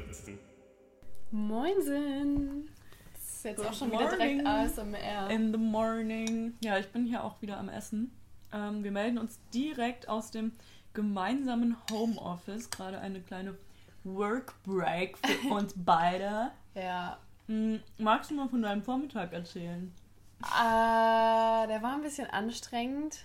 spritzen. 0.00 0.38
Moinsen. 1.30 2.68
Das 3.14 3.22
ist 3.22 3.44
jetzt 3.44 3.56
Good 3.58 3.66
auch 3.66 3.72
schon 3.74 3.92
wieder 3.92 4.10
direkt 4.10 4.42
morning. 4.42 4.46
ASMR. 4.46 5.30
In 5.30 5.52
the 5.52 5.58
morning. 5.58 6.54
Ja, 6.62 6.78
ich 6.78 6.88
bin 6.88 7.06
hier 7.06 7.24
auch 7.24 7.40
wieder 7.42 7.58
am 7.58 7.68
Essen. 7.68 8.12
Ähm, 8.52 8.84
wir 8.84 8.90
melden 8.92 9.18
uns 9.18 9.40
direkt 9.54 10.08
aus 10.08 10.30
dem 10.30 10.52
gemeinsamen 10.94 11.76
Homeoffice. 11.90 12.70
Gerade 12.70 12.98
eine 13.00 13.20
kleine 13.20 13.56
Work 14.04 14.54
Break 14.64 15.16
für 15.18 15.48
uns 15.54 15.74
beide. 15.76 16.50
ja. 16.74 17.18
Hm, 17.46 17.80
magst 17.98 18.30
du 18.30 18.34
mal 18.36 18.48
von 18.48 18.62
deinem 18.62 18.82
Vormittag 18.82 19.32
erzählen? 19.32 19.92
Äh, 20.42 21.66
der 21.66 21.82
war 21.82 21.94
ein 21.94 22.02
bisschen 22.02 22.30
anstrengend, 22.30 23.24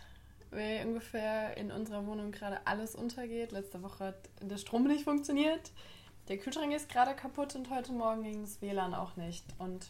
weil 0.50 0.88
ungefähr 0.88 1.56
in 1.56 1.72
unserer 1.72 2.06
Wohnung 2.08 2.32
gerade 2.32 2.66
alles 2.66 2.96
untergeht. 2.96 3.52
Letzte 3.52 3.84
Woche 3.84 4.06
hat 4.06 4.30
der 4.42 4.58
Strom 4.58 4.88
nicht 4.88 5.04
funktioniert. 5.04 5.72
Der 6.28 6.38
Kühlschrank 6.38 6.74
ist 6.74 6.90
gerade 6.90 7.14
kaputt 7.16 7.56
und 7.56 7.70
heute 7.70 7.94
Morgen 7.94 8.24
ging 8.24 8.42
das 8.42 8.62
WLAN 8.62 8.94
auch 8.94 9.16
nicht. 9.16 9.46
Und 9.60 9.88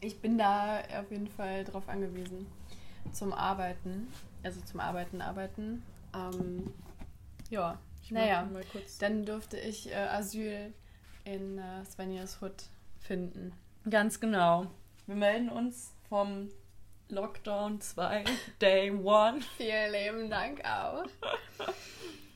ich 0.00 0.20
bin 0.20 0.38
da 0.38 0.80
auf 0.98 1.10
jeden 1.10 1.28
Fall 1.28 1.64
drauf 1.64 1.88
angewiesen. 1.88 2.46
Zum 3.12 3.32
Arbeiten. 3.32 4.08
Also 4.42 4.60
zum 4.62 4.80
Arbeiten, 4.80 5.20
Arbeiten. 5.20 5.82
Ähm, 6.14 6.72
ja, 7.50 7.78
Ich 8.02 8.10
Naja, 8.10 8.42
mach 8.44 8.52
mal 8.52 8.64
kurz. 8.72 8.98
dann 8.98 9.24
durfte 9.26 9.58
ich 9.58 9.90
äh, 9.90 9.94
Asyl 9.94 10.72
in 11.24 11.58
äh, 11.58 11.84
Svenjas 11.84 12.40
Hut 12.40 12.64
finden. 13.00 13.52
Ganz 13.88 14.20
genau. 14.20 14.66
Wir 15.06 15.16
melden 15.16 15.50
uns 15.50 15.92
vom 16.08 16.48
Lockdown 17.10 17.82
2, 17.82 18.24
Day 18.62 18.90
1. 18.90 19.44
Vielen 19.58 19.92
lieben 19.92 20.30
Dank 20.30 20.64
auch. 20.64 21.04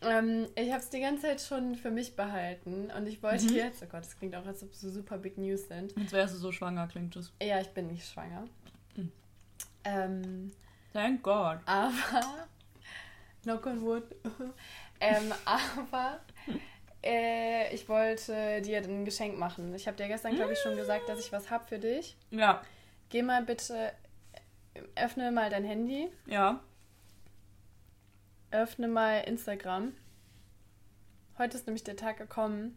ähm, 0.02 0.46
ich 0.54 0.70
habe 0.70 0.80
es 0.82 0.90
die 0.90 1.00
ganze 1.00 1.22
Zeit 1.22 1.40
schon 1.40 1.74
für 1.74 1.90
mich 1.90 2.14
behalten 2.16 2.90
und 2.96 3.06
ich 3.06 3.22
wollte 3.22 3.44
Mhm. 3.46 3.54
jetzt, 3.56 3.82
oh 3.82 3.86
Gott, 3.86 4.00
das 4.02 4.16
klingt 4.16 4.34
auch, 4.36 4.46
als 4.46 4.62
ob 4.62 4.72
es 4.72 4.80
so 4.80 4.90
super 4.90 5.18
Big 5.18 5.38
News 5.38 5.68
sind. 5.68 5.96
Jetzt 5.98 6.12
wärst 6.12 6.34
du 6.34 6.38
so 6.38 6.52
schwanger, 6.52 6.86
klingt 6.88 7.16
es. 7.16 7.32
Ja, 7.42 7.60
ich 7.60 7.68
bin 7.68 7.88
nicht 7.88 8.06
schwanger. 8.08 8.46
Mhm. 8.96 9.12
Ähm, 9.84 10.52
Thank 10.92 11.22
God. 11.22 11.58
aber, 11.66 11.92
knock 13.42 13.66
on 13.66 13.82
wood, 13.82 14.04
ähm, 15.00 15.32
aber 15.44 16.20
äh, 17.04 17.74
ich 17.74 17.88
wollte 17.88 18.60
dir 18.62 18.78
ein 18.78 19.04
Geschenk 19.04 19.38
machen. 19.38 19.74
Ich 19.74 19.86
habe 19.86 19.96
dir 19.96 20.08
gestern, 20.08 20.34
glaube 20.34 20.52
ich, 20.52 20.58
schon 20.58 20.76
gesagt, 20.76 21.08
dass 21.08 21.20
ich 21.20 21.30
was 21.32 21.50
habe 21.50 21.64
für 21.66 21.78
dich. 21.78 22.16
Ja, 22.30 22.62
Geh 23.10 23.22
mal 23.22 23.42
bitte, 23.42 23.92
öffne 24.94 25.30
mal 25.32 25.48
dein 25.48 25.64
Handy, 25.64 26.08
ja. 26.26 26.60
Öffne 28.50 28.88
mal 28.88 29.18
Instagram. 29.20 29.92
Heute 31.38 31.56
ist 31.56 31.66
nämlich 31.66 31.84
der 31.84 31.96
Tag 31.96 32.18
gekommen, 32.18 32.76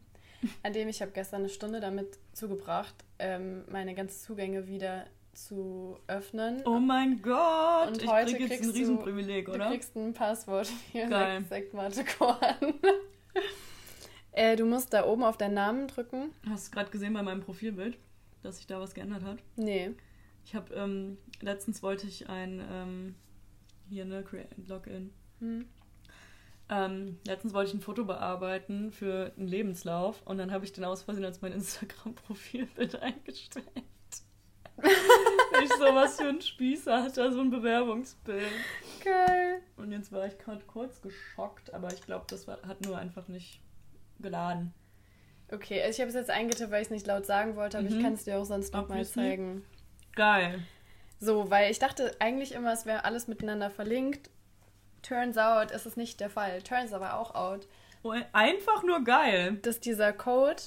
an 0.64 0.74
dem 0.74 0.88
ich 0.88 1.02
habe 1.02 1.12
gestern 1.12 1.42
eine 1.42 1.50
Stunde 1.50 1.80
damit 1.80 2.20
zugebracht, 2.34 2.94
ähm, 3.20 3.64
meine 3.72 3.96
ganzen 3.96 4.20
Zugänge 4.20 4.68
wieder 4.68 5.06
zu 5.34 5.98
öffnen. 6.08 6.62
Oh 6.66 6.80
mein 6.80 7.22
Gott. 7.22 7.88
Und 7.88 8.04
ich 8.04 8.10
heute 8.10 8.32
krieg 8.32 8.42
jetzt 8.42 8.50
kriegst 8.50 8.64
ein 8.66 8.74
du- 8.74 8.80
Riesenprivileg, 8.80 9.46
Du 9.46 9.54
oder? 9.54 9.70
kriegst 9.70 9.96
ein 9.96 10.14
Passwort 10.14 10.68
für 10.68 11.08
Geil. 11.08 11.44
Sekt, 11.50 11.74
äh, 14.34 14.56
du 14.56 14.66
musst 14.66 14.94
da 14.94 15.06
oben 15.06 15.24
auf 15.24 15.38
deinen 15.38 15.54
Namen 15.54 15.88
drücken. 15.88 16.32
Hast 16.50 16.68
du 16.68 16.72
gerade 16.72 16.92
gesehen 16.92 17.14
bei 17.14 17.24
meinem 17.24 17.42
Profilbild, 17.42 17.98
dass 18.44 18.58
sich 18.58 18.68
da 18.68 18.80
was 18.80 18.94
geändert 18.94 19.24
hat? 19.24 19.40
Nee. 19.56 19.92
Ich 20.46 20.54
habe 20.56 20.74
ähm, 20.74 21.18
letztens 21.40 21.82
wollte 21.82 22.08
ich 22.08 22.28
ein 22.30 22.62
ähm, 22.70 23.16
hier 23.90 24.06
ne 24.06 24.24
Crea- 24.24 24.48
Login. 24.68 25.14
Hm. 25.42 25.66
Ähm, 26.70 27.20
letztens 27.28 27.54
wollte 27.54 27.70
ich 27.70 27.74
ein 27.76 27.82
Foto 27.82 28.06
bearbeiten 28.06 28.92
für 28.92 29.34
einen 29.38 29.48
Lebenslauf 29.48 30.22
und 30.26 30.38
dann 30.38 30.52
habe 30.54 30.64
ich 30.64 30.72
den 30.72 30.86
aus 30.86 31.04
Versehen 31.04 31.26
als 31.26 31.42
mein 31.42 31.52
Instagram-Profilbild 31.54 32.96
eingestellt. 33.02 33.66
Ich 35.64 35.70
sowas 35.74 36.16
für 36.20 36.30
einen 36.30 36.42
Spießer 36.42 37.04
hatte, 37.04 37.32
so 37.34 37.42
ein 37.42 37.50
Bewerbungsbild. 37.52 38.48
Geil. 39.04 39.62
Und 39.78 39.92
jetzt 39.92 40.12
war 40.12 40.26
ich 40.26 40.38
gerade 40.40 40.64
kurz 40.66 41.02
geschockt, 41.02 41.74
aber 41.74 41.92
ich 41.94 42.02
glaube, 42.02 42.26
das 42.30 42.48
war, 42.48 42.62
hat 42.64 42.82
nur 42.86 42.98
einfach 42.98 43.28
nicht 43.28 43.62
geladen. 44.20 44.74
Okay, 45.52 45.82
also 45.84 45.96
ich 45.98 46.00
habe 46.00 46.10
es 46.10 46.16
jetzt 46.16 46.30
eingetippt, 46.30 46.72
weil 46.72 46.82
ich 46.82 46.88
es 46.88 46.92
nicht 46.92 47.06
laut 47.06 47.26
sagen 47.26 47.56
wollte, 47.58 47.78
aber 47.78 47.88
ich 47.88 47.96
Mhm. 47.96 48.02
kann 48.04 48.14
es 48.14 48.24
dir 48.24 48.40
auch 48.40 48.46
sonst 48.46 48.74
noch 48.74 48.88
mal 48.88 48.94
Obviously. 48.96 49.22
zeigen. 49.22 49.66
Geil. 50.16 50.64
So, 51.20 51.52
weil 51.52 51.70
ich 51.70 51.78
dachte 51.78 52.16
eigentlich 52.20 52.54
immer, 52.54 52.72
es 52.72 52.86
wäre 52.86 53.04
alles 53.04 53.28
miteinander 53.28 53.70
verlinkt. 53.70 54.30
Turns 55.02 55.38
out 55.38 55.72
ist 55.72 55.86
es 55.86 55.98
nicht 55.98 56.20
der 56.20 56.30
Fall. 56.30 56.62
Turns 56.62 56.94
aber 56.94 57.16
auch 57.18 57.34
out, 57.36 57.68
Oh, 58.04 58.14
einfach 58.34 58.84
nur 58.84 59.04
geil. 59.04 59.58
dass 59.62 59.80
dieser 59.80 60.12
Code 60.14 60.62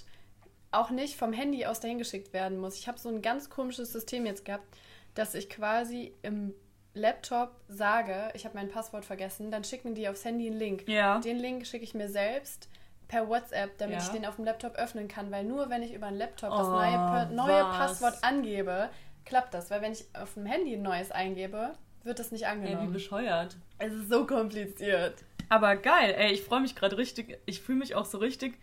auch 0.70 0.90
nicht 0.90 1.16
vom 1.16 1.32
Handy 1.32 1.66
aus 1.66 1.80
dahin 1.80 1.98
geschickt 1.98 2.32
werden 2.32 2.58
muss. 2.58 2.76
Ich 2.76 2.88
habe 2.88 2.98
so 2.98 3.08
ein 3.08 3.22
ganz 3.22 3.48
komisches 3.50 3.92
System 3.92 4.26
jetzt 4.26 4.44
gehabt, 4.44 4.66
dass 5.14 5.34
ich 5.34 5.48
quasi 5.48 6.14
im 6.22 6.52
Laptop 6.94 7.50
sage, 7.68 8.30
ich 8.34 8.44
habe 8.44 8.56
mein 8.56 8.68
Passwort 8.68 9.04
vergessen, 9.04 9.50
dann 9.50 9.64
schicken 9.64 9.94
die 9.94 10.08
aufs 10.08 10.24
Handy 10.24 10.46
einen 10.48 10.58
Link. 10.58 10.88
Ja. 10.88 11.18
Den 11.20 11.38
Link 11.38 11.66
schicke 11.66 11.84
ich 11.84 11.94
mir 11.94 12.08
selbst 12.08 12.68
per 13.08 13.28
WhatsApp, 13.28 13.76
damit 13.78 13.98
Ja. 13.98 14.02
ich 14.04 14.08
den 14.10 14.24
auf 14.26 14.36
dem 14.36 14.44
Laptop 14.44 14.76
öffnen 14.76 15.08
kann, 15.08 15.30
weil 15.30 15.44
nur 15.44 15.70
wenn 15.70 15.82
ich 15.82 15.92
über 15.92 16.06
einen 16.06 16.18
Laptop 16.18 16.50
das 16.50 16.66
Oh, 16.66 16.70
neue, 16.70 16.92
Pa- 16.92 17.24
neue 17.26 17.64
was? 17.64 17.76
Passwort 17.76 18.18
angebe, 18.24 18.90
klappt 19.24 19.54
das, 19.54 19.70
weil 19.70 19.82
wenn 19.82 19.92
ich 19.92 20.04
auf 20.14 20.34
dem 20.34 20.46
Handy 20.46 20.74
ein 20.74 20.82
neues 20.82 21.10
eingebe, 21.10 21.74
wird 22.04 22.18
das 22.18 22.30
nicht 22.32 22.42
Ey, 22.44 22.48
wie 22.48 22.66
angenommen. 22.66 22.92
bescheuert. 22.92 23.56
es 23.78 23.92
ist 23.92 24.08
so 24.10 24.26
kompliziert. 24.26 25.14
Aber 25.48 25.76
geil, 25.76 26.14
ey, 26.16 26.32
ich 26.32 26.42
freue 26.42 26.60
mich 26.60 26.74
gerade 26.74 26.96
richtig. 26.96 27.38
Ich 27.46 27.60
fühle 27.60 27.78
mich 27.78 27.94
auch 27.94 28.04
so 28.06 28.18
richtig 28.18 28.58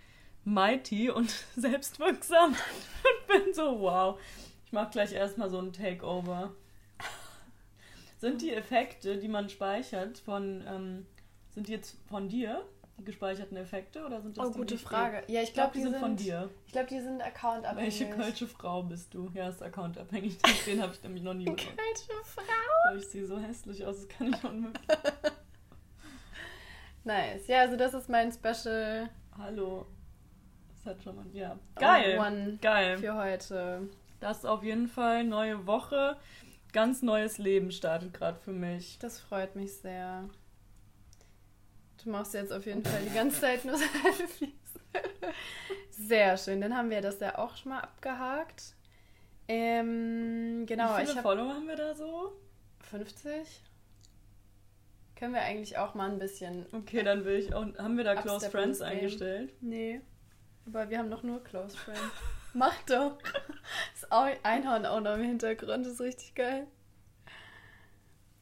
mighty 0.45 1.09
und 1.09 1.29
selbstwirksam 1.55 2.51
und 2.55 3.27
bin 3.27 3.53
so, 3.53 3.79
wow. 3.81 4.19
Ich 4.65 4.71
mache 4.71 4.89
gleich 4.91 5.11
erstmal 5.13 5.49
so 5.49 5.59
ein 5.59 5.73
Takeover. 5.73 6.53
Sind 8.19 8.41
die 8.41 8.53
Effekte, 8.53 9.17
die 9.17 9.27
man 9.27 9.49
speichert, 9.49 10.19
von, 10.19 10.63
ähm, 10.67 11.05
sind 11.49 11.67
die 11.67 11.71
jetzt 11.71 11.97
von 12.07 12.29
dir, 12.29 12.63
gespeicherten 13.03 13.57
Effekte, 13.57 14.05
oder 14.05 14.21
sind 14.21 14.37
das 14.37 14.45
Oh, 14.45 14.49
die, 14.49 14.57
gute 14.57 14.75
die 14.75 14.83
Frage. 14.83 15.23
Ja, 15.27 15.41
ich 15.41 15.53
glaube, 15.53 15.71
glaube, 15.71 15.77
die 15.77 15.91
sind 15.93 15.99
von 16.01 16.15
dir. 16.15 16.49
Ich 16.65 16.73
glaube, 16.73 16.87
die 16.87 16.99
sind 16.99 17.21
accountabhängig. 17.21 17.99
Welche 17.99 18.15
kölsche 18.15 18.47
Frau 18.47 18.83
bist 18.83 19.13
du? 19.13 19.29
Ja, 19.33 19.49
ist 19.49 19.61
accountabhängig. 19.61 20.37
Den 20.65 20.81
habe 20.81 20.93
ich 20.93 21.03
nämlich 21.03 21.23
noch 21.23 21.33
nie 21.33 21.45
benutzt. 21.45 21.65
Kölsche 21.65 22.23
Frau. 22.23 22.43
Aber 22.87 22.97
ich 22.97 23.07
sehe 23.07 23.25
so 23.25 23.37
hässlich 23.37 23.85
aus, 23.85 23.97
das 23.97 24.09
kann 24.09 24.33
ich 24.33 24.43
unmöglich. 24.43 24.87
Nice. 27.03 27.47
Ja, 27.47 27.61
also 27.61 27.77
das 27.77 27.95
ist 27.95 28.09
mein 28.09 28.31
Special 28.31 29.09
Hallo. 29.37 29.87
Das 30.69 30.85
hat 30.85 31.03
schon 31.03 31.15
mal. 31.15 31.25
Ja. 31.33 31.57
Geil. 31.75 32.19
One 32.19 32.57
Geil. 32.61 32.97
für 32.97 33.15
heute. 33.15 33.89
Das 34.19 34.39
ist 34.39 34.45
auf 34.45 34.63
jeden 34.63 34.87
Fall 34.87 35.23
neue 35.23 35.65
Woche. 35.65 36.17
Ganz 36.73 37.01
neues 37.01 37.37
Leben 37.37 37.71
startet 37.71 38.13
gerade 38.13 38.39
für 38.39 38.51
mich. 38.51 38.99
Das 38.99 39.19
freut 39.19 39.55
mich 39.55 39.73
sehr. 39.77 40.29
Du 42.03 42.09
machst 42.09 42.33
jetzt 42.33 42.51
auf 42.51 42.65
jeden 42.65 42.83
Fall 42.83 43.01
die 43.07 43.13
ganze 43.13 43.39
Zeit 43.41 43.65
nur 43.65 43.77
Selfies. 44.13 44.49
Sehr 45.91 46.37
schön. 46.37 46.61
Dann 46.61 46.75
haben 46.75 46.89
wir 46.89 47.01
das 47.01 47.19
ja 47.19 47.37
auch 47.37 47.55
schon 47.55 47.71
mal 47.71 47.79
abgehakt. 47.81 48.75
Ähm, 49.47 50.65
genau, 50.65 50.97
Wie 50.97 51.01
viele 51.01 51.11
habe 51.15 51.21
Follower 51.21 51.53
haben 51.53 51.67
wir 51.67 51.75
da 51.75 51.93
so? 51.93 52.33
50. 52.89 53.63
Können 55.15 55.33
wir 55.33 55.41
eigentlich 55.41 55.77
auch 55.77 55.93
mal 55.93 56.09
ein 56.09 56.17
bisschen. 56.17 56.65
Okay, 56.71 57.03
dann 57.03 57.25
will 57.25 57.35
ich 57.37 57.53
auch. 57.53 57.65
Haben 57.77 57.97
wir 57.97 58.03
da 58.03 58.15
Close 58.15 58.49
Friends 58.49 58.79
Game. 58.79 58.87
eingestellt? 58.87 59.53
Nee. 59.61 60.01
Aber 60.65 60.89
wir 60.89 60.97
haben 60.97 61.09
noch 61.09 61.23
nur 61.23 61.43
Close 61.43 61.77
Friends. 61.77 62.01
Mach 62.53 62.81
doch. 62.83 63.17
Das 63.93 64.11
Einhorn 64.43 64.85
auch 64.85 64.99
noch 64.99 65.15
im 65.15 65.23
Hintergrund. 65.23 65.85
Das 65.85 65.93
ist 65.93 66.01
richtig 66.01 66.33
geil. 66.33 66.67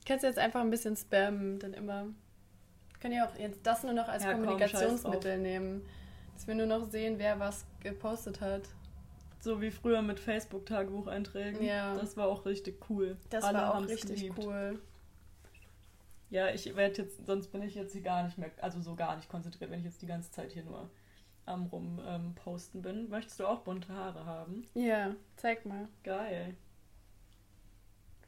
Kannst 0.05 0.23
jetzt 0.23 0.39
einfach 0.39 0.61
ein 0.61 0.69
bisschen 0.69 0.95
spammen, 0.95 1.59
dann 1.59 1.73
immer. 1.73 2.07
Können 2.99 3.15
ja 3.15 3.27
auch 3.27 3.35
jetzt 3.37 3.59
das 3.63 3.83
nur 3.83 3.93
noch 3.93 4.07
als 4.07 4.23
Ja, 4.23 4.31
komm, 4.33 4.41
Kommunikationsmittel 4.41 5.37
nehmen. 5.37 5.85
Dass 6.33 6.47
wir 6.47 6.55
nur 6.55 6.65
noch 6.65 6.89
sehen, 6.89 7.17
wer 7.17 7.39
was 7.39 7.65
gepostet 7.81 8.41
hat. 8.41 8.63
So 9.41 9.61
wie 9.61 9.71
früher 9.71 10.01
mit 10.01 10.19
Facebook-Tagebucheinträgen. 10.19 11.63
Ja. 11.63 11.95
Das 11.95 12.17
war 12.17 12.27
auch 12.27 12.45
richtig 12.45 12.89
cool. 12.89 13.17
Das 13.29 13.43
Alle 13.43 13.59
war 13.59 13.75
auch 13.75 13.87
richtig 13.87 14.17
geliebt. 14.17 14.39
cool. 14.39 14.81
Ja, 16.29 16.49
ich 16.49 16.75
werde 16.75 17.03
jetzt, 17.03 17.25
sonst 17.25 17.47
bin 17.51 17.61
ich 17.63 17.73
jetzt 17.75 17.93
hier 17.93 18.01
gar 18.01 18.23
nicht 18.23 18.37
mehr, 18.37 18.51
also 18.61 18.81
so 18.81 18.95
gar 18.95 19.15
nicht 19.15 19.29
konzentriert, 19.29 19.71
wenn 19.71 19.79
ich 19.79 19.85
jetzt 19.85 20.01
die 20.01 20.07
ganze 20.07 20.29
Zeit 20.31 20.51
hier 20.51 20.63
nur 20.63 20.89
am 21.45 21.65
rum 21.67 21.99
ähm, 22.05 22.35
posten 22.35 22.81
bin. 22.81 23.09
Möchtest 23.09 23.39
du 23.39 23.47
auch 23.47 23.61
bunte 23.61 23.93
Haare 23.93 24.25
haben? 24.25 24.67
Ja, 24.75 25.15
zeig 25.37 25.65
mal. 25.65 25.87
Geil. 26.03 26.55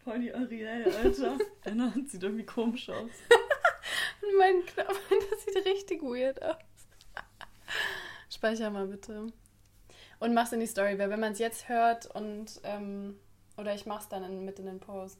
Voll 0.03 0.19
die 0.19 0.33
Ariel, 0.33 0.91
Alter. 1.03 1.37
Deine 1.63 1.93
Hand 1.93 2.09
sieht 2.09 2.23
irgendwie 2.23 2.45
komisch 2.45 2.89
aus. 2.89 3.11
Mein 4.37 4.65
Knopf, 4.65 4.99
das 5.31 5.45
sieht 5.45 5.65
richtig 5.65 6.01
weird 6.01 6.41
aus. 6.41 6.55
Speicher 8.29 8.69
mal 8.69 8.87
bitte. 8.87 9.27
Und 10.19 10.33
mach's 10.33 10.51
in 10.51 10.59
die 10.59 10.67
Story, 10.67 10.97
weil 10.99 11.09
wenn 11.09 11.19
man 11.19 11.33
es 11.33 11.39
jetzt 11.39 11.67
hört 11.69 12.05
und 12.15 12.61
ähm, 12.63 13.17
oder 13.57 13.73
ich 13.73 13.85
mach's 13.85 14.07
dann 14.07 14.23
in, 14.23 14.45
mit 14.45 14.59
in 14.59 14.65
den 14.65 14.79
Post. 14.79 15.19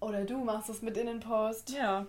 Oder 0.00 0.24
du 0.24 0.44
machst 0.44 0.68
es 0.68 0.82
mit 0.82 0.96
in 0.96 1.06
den 1.06 1.20
Post. 1.20 1.70
Ja, 1.70 2.06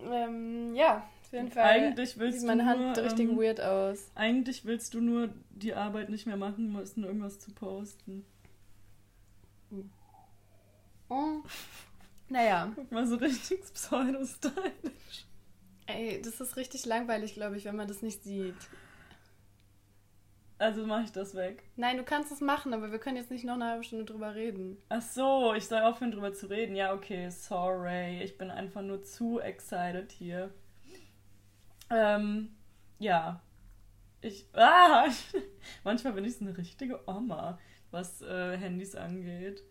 Ähm, 0.00 0.74
ja, 0.74 1.08
Auf 1.24 1.32
jeden 1.32 1.50
Fall 1.50 1.64
Eigentlich 1.64 2.18
willst 2.18 2.40
sieht 2.40 2.42
du 2.42 2.46
meine 2.46 2.64
nur, 2.64 2.72
Hand 2.72 2.98
richtig 2.98 3.28
ähm, 3.28 3.38
weird 3.38 3.60
aus. 3.60 4.10
Eigentlich 4.14 4.64
willst 4.64 4.94
du 4.94 5.00
nur 5.00 5.30
die 5.50 5.74
Arbeit 5.74 6.08
nicht 6.08 6.26
mehr 6.26 6.36
machen 6.36 6.72
müssen, 6.72 7.04
irgendwas 7.04 7.38
zu 7.40 7.52
posten. 7.52 8.24
Oh. 11.08 11.40
Naja, 12.28 12.72
Guck 12.74 12.90
mal, 12.92 13.06
so 13.06 13.16
richtig 13.16 13.60
pseudo-stylisch. 13.74 15.26
ey, 15.86 16.20
das 16.22 16.40
ist 16.40 16.56
richtig 16.56 16.84
langweilig, 16.86 17.34
glaube 17.34 17.56
ich, 17.56 17.64
wenn 17.64 17.76
man 17.76 17.88
das 17.88 18.02
nicht 18.02 18.22
sieht. 18.24 18.56
Also 20.58 20.86
mache 20.86 21.02
ich 21.04 21.12
das 21.12 21.34
weg. 21.34 21.64
Nein, 21.76 21.98
du 21.98 22.02
kannst 22.02 22.32
es 22.32 22.40
machen, 22.40 22.72
aber 22.72 22.90
wir 22.90 22.98
können 22.98 23.18
jetzt 23.18 23.30
nicht 23.30 23.44
noch 23.44 23.54
eine 23.54 23.66
halbe 23.66 23.84
Stunde 23.84 24.06
drüber 24.06 24.34
reden. 24.34 24.78
Ach 24.88 25.02
so, 25.02 25.52
ich 25.54 25.66
soll 25.66 25.80
aufhören 25.82 26.12
drüber 26.12 26.32
zu 26.32 26.48
reden. 26.48 26.74
Ja, 26.74 26.94
okay, 26.94 27.28
sorry. 27.30 28.22
Ich 28.22 28.38
bin 28.38 28.50
einfach 28.50 28.80
nur 28.80 29.02
zu 29.02 29.38
excited 29.38 30.10
hier. 30.12 30.50
Ähm, 31.90 32.56
ja. 32.98 33.42
Ich. 34.22 34.46
Ah! 34.54 35.06
Manchmal 35.84 36.14
bin 36.14 36.24
ich 36.24 36.38
so 36.38 36.44
eine 36.46 36.56
richtige 36.56 37.06
Oma, 37.06 37.58
was 37.90 38.22
äh, 38.22 38.56
Handys 38.56 38.94
angeht. 38.94 39.62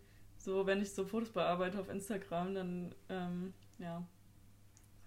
So, 0.46 0.68
wenn 0.68 0.80
ich 0.80 0.94
so 0.94 1.06
Fotos 1.06 1.30
bearbeite 1.32 1.80
auf 1.80 1.90
Instagram, 1.90 2.54
dann, 2.54 2.96
ähm, 3.10 3.54
ja, 3.80 4.06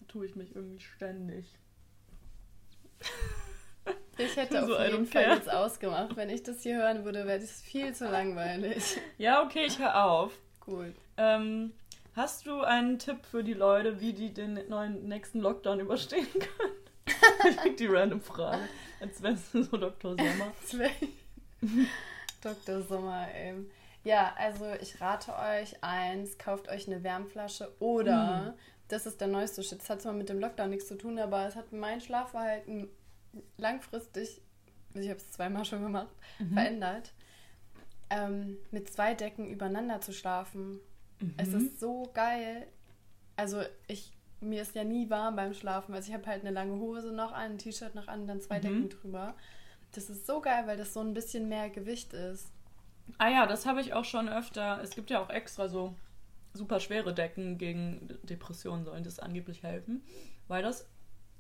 tue 0.09 0.27
ich 0.27 0.35
mich 0.35 0.55
irgendwie 0.57 0.81
ständig. 0.81 1.47
Ich 4.21 4.35
hätte 4.35 4.67
So 4.67 4.77
auf 4.77 4.85
jeden 4.85 5.07
Fall 5.07 5.23
care. 5.23 5.37
jetzt 5.37 5.49
ausgemacht. 5.49 6.17
Wenn 6.17 6.29
ich 6.29 6.43
das 6.43 6.65
hier 6.65 6.79
hören 6.79 7.05
würde, 7.05 7.25
wäre 7.25 7.39
das 7.39 7.63
viel 7.63 7.95
zu 7.95 8.11
langweilig. 8.11 8.99
Ja, 9.17 9.45
okay, 9.45 9.65
ich 9.67 9.79
höre 9.79 10.05
auf. 10.05 10.33
Gut. 10.59 10.93
Ähm, 11.17 11.73
hast 12.17 12.45
du 12.45 12.61
einen 12.63 12.99
Tipp 12.99 13.25
für 13.25 13.45
die 13.45 13.55
Leute, 13.55 14.01
wie 14.01 14.13
die 14.13 14.35
den 14.35 14.69
neuen 14.69 15.07
nächsten 15.07 15.39
Lockdown 15.39 15.79
überstehen 15.79 16.27
können? 16.33 16.73
ich 17.49 17.57
krieg 17.59 17.77
die 17.77 17.87
random 17.87 18.21
Frage, 18.21 18.69
als 18.99 19.23
wärst 19.23 19.55
du 19.55 19.63
so 19.63 19.77
Dr. 19.77 20.17
Sommer. 20.17 20.53
Dr. 22.43 22.83
Sommer, 22.83 23.29
ey. 23.33 23.55
Ja, 24.09 24.35
also 24.37 24.65
ich 24.81 25.01
rate 25.03 25.33
euch 25.37 25.71
eins, 25.83 26.39
kauft 26.39 26.69
euch 26.69 26.87
eine 26.87 27.03
Wärmflasche 27.03 27.71
oder, 27.79 28.57
das 28.89 29.05
ist 29.05 29.21
der 29.21 29.29
neueste 29.29 29.63
Shit, 29.63 29.81
das 29.81 29.91
hat 29.91 30.01
zwar 30.03 30.15
mit 30.15 30.29
dem 30.31 30.39
Lockdown 30.41 30.71
nichts 30.71 30.89
zu 30.89 30.97
tun, 30.97 31.19
aber 31.19 31.47
es 31.47 31.57
hat 31.57 31.73
mein 31.73 32.01
Schlafverhalten 32.01 32.89
langfristig, 33.59 34.41
also 34.95 35.01
ich 35.05 35.11
habe 35.11 35.21
es 35.21 35.31
zweimal 35.33 35.65
schon 35.67 35.83
gemacht, 35.83 36.15
verändert, 36.55 37.13
ähm, 38.11 38.57
mit 38.71 38.91
zwei 38.91 39.13
Decken 39.13 39.47
übereinander 39.47 40.01
zu 40.01 40.13
schlafen. 40.13 40.81
Es 41.37 41.53
ist 41.53 41.79
so 41.81 42.11
geil. 42.15 42.67
Also 43.37 43.61
ich, 43.89 44.13
mir 44.41 44.63
ist 44.63 44.75
ja 44.75 44.85
nie 44.85 45.11
warm 45.11 45.37
beim 45.37 45.53
Schlafen. 45.53 45.95
Also 45.95 46.09
ich 46.09 46.15
habe 46.15 46.27
halt 46.27 46.43
eine 46.43 46.53
lange 46.53 46.79
Hose 46.81 47.13
noch 47.13 47.33
an, 47.33 47.53
ein 47.53 47.59
T-Shirt 47.59 47.95
noch 47.95 48.09
an, 48.09 48.27
dann 48.27 48.41
zwei 48.41 48.59
Mhm. 48.59 48.63
Decken 48.63 48.89
drüber. 48.89 49.35
Das 49.93 50.09
ist 50.09 50.27
so 50.27 50.41
geil, 50.41 50.63
weil 50.67 50.77
das 50.77 50.95
so 50.95 51.01
ein 51.01 51.13
bisschen 51.13 51.49
mehr 51.49 51.69
Gewicht 51.71 52.13
ist. 52.15 52.53
Ah 53.17 53.29
ja, 53.29 53.47
das 53.47 53.67
habe 53.67 53.81
ich 53.81 53.95
auch 53.95 54.05
schon 54.05 54.29
öfter. 54.29 54.81
Es 54.83 54.91
gibt 54.91 55.11
ja 55.11 55.21
auch 55.21 55.31
extra 55.31 55.69
so 55.69 55.95
super 56.53 56.81
schwere 56.81 57.15
Decken 57.15 57.59
gegen 57.59 58.19
Depressionen 58.23 58.85
sollen 58.85 59.05
das 59.05 59.19
angeblich 59.19 59.63
helfen, 59.63 60.03
weil 60.49 60.63
das 60.63 60.87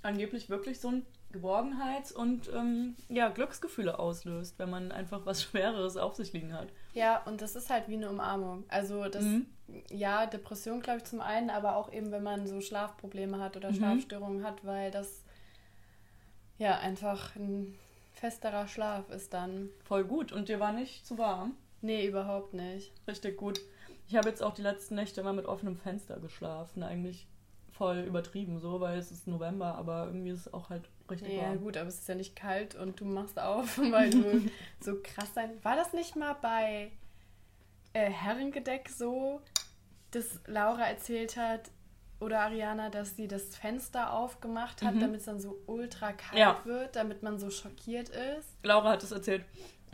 angeblich 0.02 0.48
wirklich 0.48 0.80
so 0.80 0.88
ein 0.88 1.06
Geborgenheits- 1.32 2.12
und 2.12 2.48
ähm, 2.54 2.96
ja, 3.08 3.28
Glücksgefühle 3.28 3.98
auslöst, 3.98 4.58
wenn 4.58 4.70
man 4.70 4.92
einfach 4.92 5.26
was 5.26 5.42
Schwereres 5.44 5.96
auf 5.96 6.14
sich 6.14 6.32
liegen 6.32 6.52
hat. 6.54 6.68
Ja, 6.94 7.22
und 7.24 7.42
das 7.42 7.54
ist 7.56 7.68
halt 7.68 7.88
wie 7.88 7.94
eine 7.96 8.08
Umarmung. 8.08 8.64
Also 8.68 9.08
das, 9.08 9.24
Mhm. 9.24 9.46
ja, 9.90 10.26
Depression 10.26 10.80
glaube 10.80 10.98
ich 10.98 11.04
zum 11.04 11.20
einen, 11.20 11.50
aber 11.50 11.76
auch 11.76 11.92
eben, 11.92 12.10
wenn 12.12 12.22
man 12.22 12.46
so 12.46 12.60
Schlafprobleme 12.60 13.38
hat 13.40 13.56
oder 13.56 13.70
Mhm. 13.70 13.74
Schlafstörungen 13.76 14.44
hat, 14.44 14.64
weil 14.64 14.90
das 14.90 15.22
ja 16.58 16.78
einfach 16.78 17.36
ein 17.36 17.74
festerer 18.18 18.68
Schlaf 18.68 19.08
ist 19.10 19.32
dann. 19.32 19.70
Voll 19.84 20.04
gut. 20.04 20.32
Und 20.32 20.48
dir 20.48 20.60
war 20.60 20.72
nicht 20.72 21.06
zu 21.06 21.18
warm? 21.18 21.56
Nee, 21.80 22.06
überhaupt 22.06 22.54
nicht. 22.54 22.92
Richtig 23.06 23.36
gut. 23.36 23.60
Ich 24.08 24.16
habe 24.16 24.28
jetzt 24.28 24.42
auch 24.42 24.54
die 24.54 24.62
letzten 24.62 24.94
Nächte 24.94 25.20
immer 25.20 25.32
mit 25.32 25.46
offenem 25.46 25.76
Fenster 25.76 26.18
geschlafen. 26.18 26.82
Eigentlich 26.82 27.26
voll 27.70 27.98
übertrieben 27.98 28.58
so, 28.58 28.80
weil 28.80 28.98
es 28.98 29.12
ist 29.12 29.28
November, 29.28 29.76
aber 29.76 30.06
irgendwie 30.06 30.30
ist 30.30 30.40
es 30.46 30.52
auch 30.54 30.68
halt 30.70 30.88
richtig 31.10 31.34
Ja, 31.34 31.42
warm. 31.42 31.60
gut, 31.60 31.76
aber 31.76 31.88
es 31.88 32.00
ist 32.00 32.08
ja 32.08 32.16
nicht 32.16 32.34
kalt 32.34 32.74
und 32.74 32.98
du 32.98 33.04
machst 33.04 33.38
auf, 33.38 33.78
weil 33.90 34.10
du 34.10 34.50
so 34.80 34.96
krass 35.02 35.32
sein. 35.34 35.50
War 35.62 35.76
das 35.76 35.92
nicht 35.92 36.16
mal 36.16 36.34
bei 36.42 36.90
äh, 37.92 38.10
Herrengedeck 38.10 38.88
so, 38.88 39.40
dass 40.10 40.40
Laura 40.46 40.84
erzählt 40.88 41.36
hat 41.36 41.70
oder 42.20 42.40
Ariana, 42.40 42.90
dass 42.90 43.16
sie 43.16 43.28
das 43.28 43.54
Fenster 43.56 44.12
aufgemacht 44.12 44.82
hat, 44.82 44.94
Mhm. 44.94 45.00
damit 45.00 45.20
es 45.20 45.26
dann 45.26 45.40
so 45.40 45.58
ultra 45.66 46.12
kalt 46.12 46.38
Ja. 46.38 46.60
wird, 46.64 46.96
damit 46.96 47.22
man 47.22 47.38
so 47.38 47.50
schockiert 47.50 48.08
ist? 48.08 48.48
Laura 48.62 48.90
hat 48.90 49.02
es 49.02 49.12
erzählt. 49.12 49.44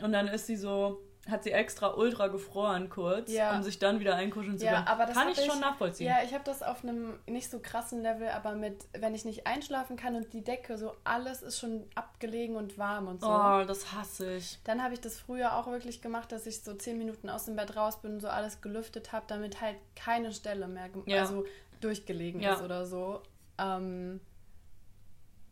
Und 0.01 0.11
dann 0.11 0.27
ist 0.27 0.47
sie 0.47 0.55
so, 0.57 1.01
hat 1.29 1.43
sie 1.43 1.51
extra 1.51 1.95
ultra 1.95 2.27
gefroren 2.27 2.87
kurz, 2.87 3.31
Ja. 3.31 3.55
um 3.55 3.63
sich 3.63 3.79
dann 3.79 3.99
wieder 3.99 4.15
einkuscheln 4.15 4.59
zu 4.59 4.65
Ja, 4.65 4.73
können. 4.75 4.87
aber 4.87 5.05
das 5.07 5.15
Kann 5.15 5.29
ich 5.29 5.39
ich- 5.39 5.45
schon 5.45 5.59
nachvollziehen. 5.59 6.05
Ja, 6.05 6.17
ich 6.23 6.35
habe 6.35 6.43
das 6.43 6.61
auf 6.61 6.83
einem 6.83 7.17
nicht 7.25 7.49
so 7.49 7.57
krassen 7.59 8.03
Level, 8.03 8.27
aber 8.29 8.53
mit, 8.53 8.85
wenn 8.99 9.15
ich 9.15 9.25
nicht 9.25 9.47
einschlafen 9.47 9.95
kann 9.97 10.15
und 10.15 10.33
die 10.33 10.43
Decke, 10.43 10.77
so 10.77 10.93
alles 11.03 11.41
ist 11.41 11.59
schon 11.59 11.85
abgelegen 11.95 12.55
und 12.55 12.77
warm 12.77 13.07
und 13.07 13.21
so. 13.21 13.27
Oh, 13.27 13.63
das 13.65 13.91
hasse 13.93 14.35
ich. 14.35 14.59
Dann 14.65 14.83
habe 14.83 14.93
ich 14.93 15.01
das 15.01 15.17
früher 15.17 15.55
auch 15.57 15.65
wirklich 15.65 15.99
gemacht, 16.03 16.31
dass 16.31 16.45
ich 16.45 16.61
so 16.61 16.75
zehn 16.75 16.99
Minuten 16.99 17.27
aus 17.31 17.45
dem 17.45 17.55
Bett 17.55 17.75
raus 17.75 18.01
bin 18.03 18.13
und 18.15 18.19
so 18.19 18.27
alles 18.27 18.61
gelüftet 18.61 19.11
habe, 19.11 19.25
damit 19.27 19.61
halt 19.61 19.77
keine 19.95 20.31
Stelle 20.31 20.67
mehr 20.67 20.89
Ja. 21.07 21.21
also 21.21 21.43
durchgelegen 21.85 22.41
Ja. 22.41 22.53
ist 22.55 22.61
oder 22.63 22.85
so. 22.85 23.21
Ähm, 23.57 24.19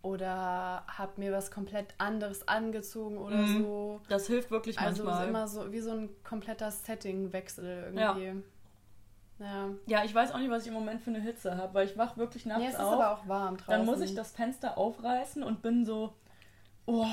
oder 0.01 0.83
habe 0.88 1.13
mir 1.18 1.31
was 1.31 1.50
komplett 1.50 1.94
anderes 1.97 2.45
angezogen 2.47 3.18
oder 3.18 3.38
Mhm. 3.38 3.63
so. 3.63 4.01
Das 4.09 4.27
hilft 4.27 4.51
wirklich 4.51 4.77
Also 4.80 5.03
manchmal. 5.06 5.24
ist 5.24 5.30
immer 5.30 5.47
so 5.47 5.71
wie 5.71 5.80
so 5.80 5.91
ein 5.91 6.09
kompletter 6.24 6.71
Settingwechsel 6.71 7.94
irgendwie. 7.95 8.44
Ja. 9.39 9.69
ja, 9.88 10.03
ich 10.06 10.13
weiß 10.13 10.31
auch 10.33 10.38
nicht, 10.38 10.50
was 10.51 10.62
ich 10.63 10.68
im 10.69 10.74
Moment 10.74 11.01
für 11.01 11.09
eine 11.09 11.19
Hitze 11.19 11.57
habe, 11.57 11.74
weil 11.74 11.85
ich 11.88 11.97
wach 11.97 12.18
wirklich 12.18 12.45
nachts 12.45 12.62
Nee, 12.62 12.68
es 12.68 12.74
ist 12.75 12.80
auf. 12.81 12.94
aber 12.94 13.12
auch 13.12 13.27
warm 13.27 13.57
draußen. 13.57 13.71
Dann 13.74 13.85
muss 13.85 14.00
ich 14.01 14.13
das 14.13 14.31
Fenster 14.31 14.77
aufreißen 14.77 15.41
und 15.44 15.62
bin 15.62 15.85
so, 15.85 16.13
oh, 16.85 17.07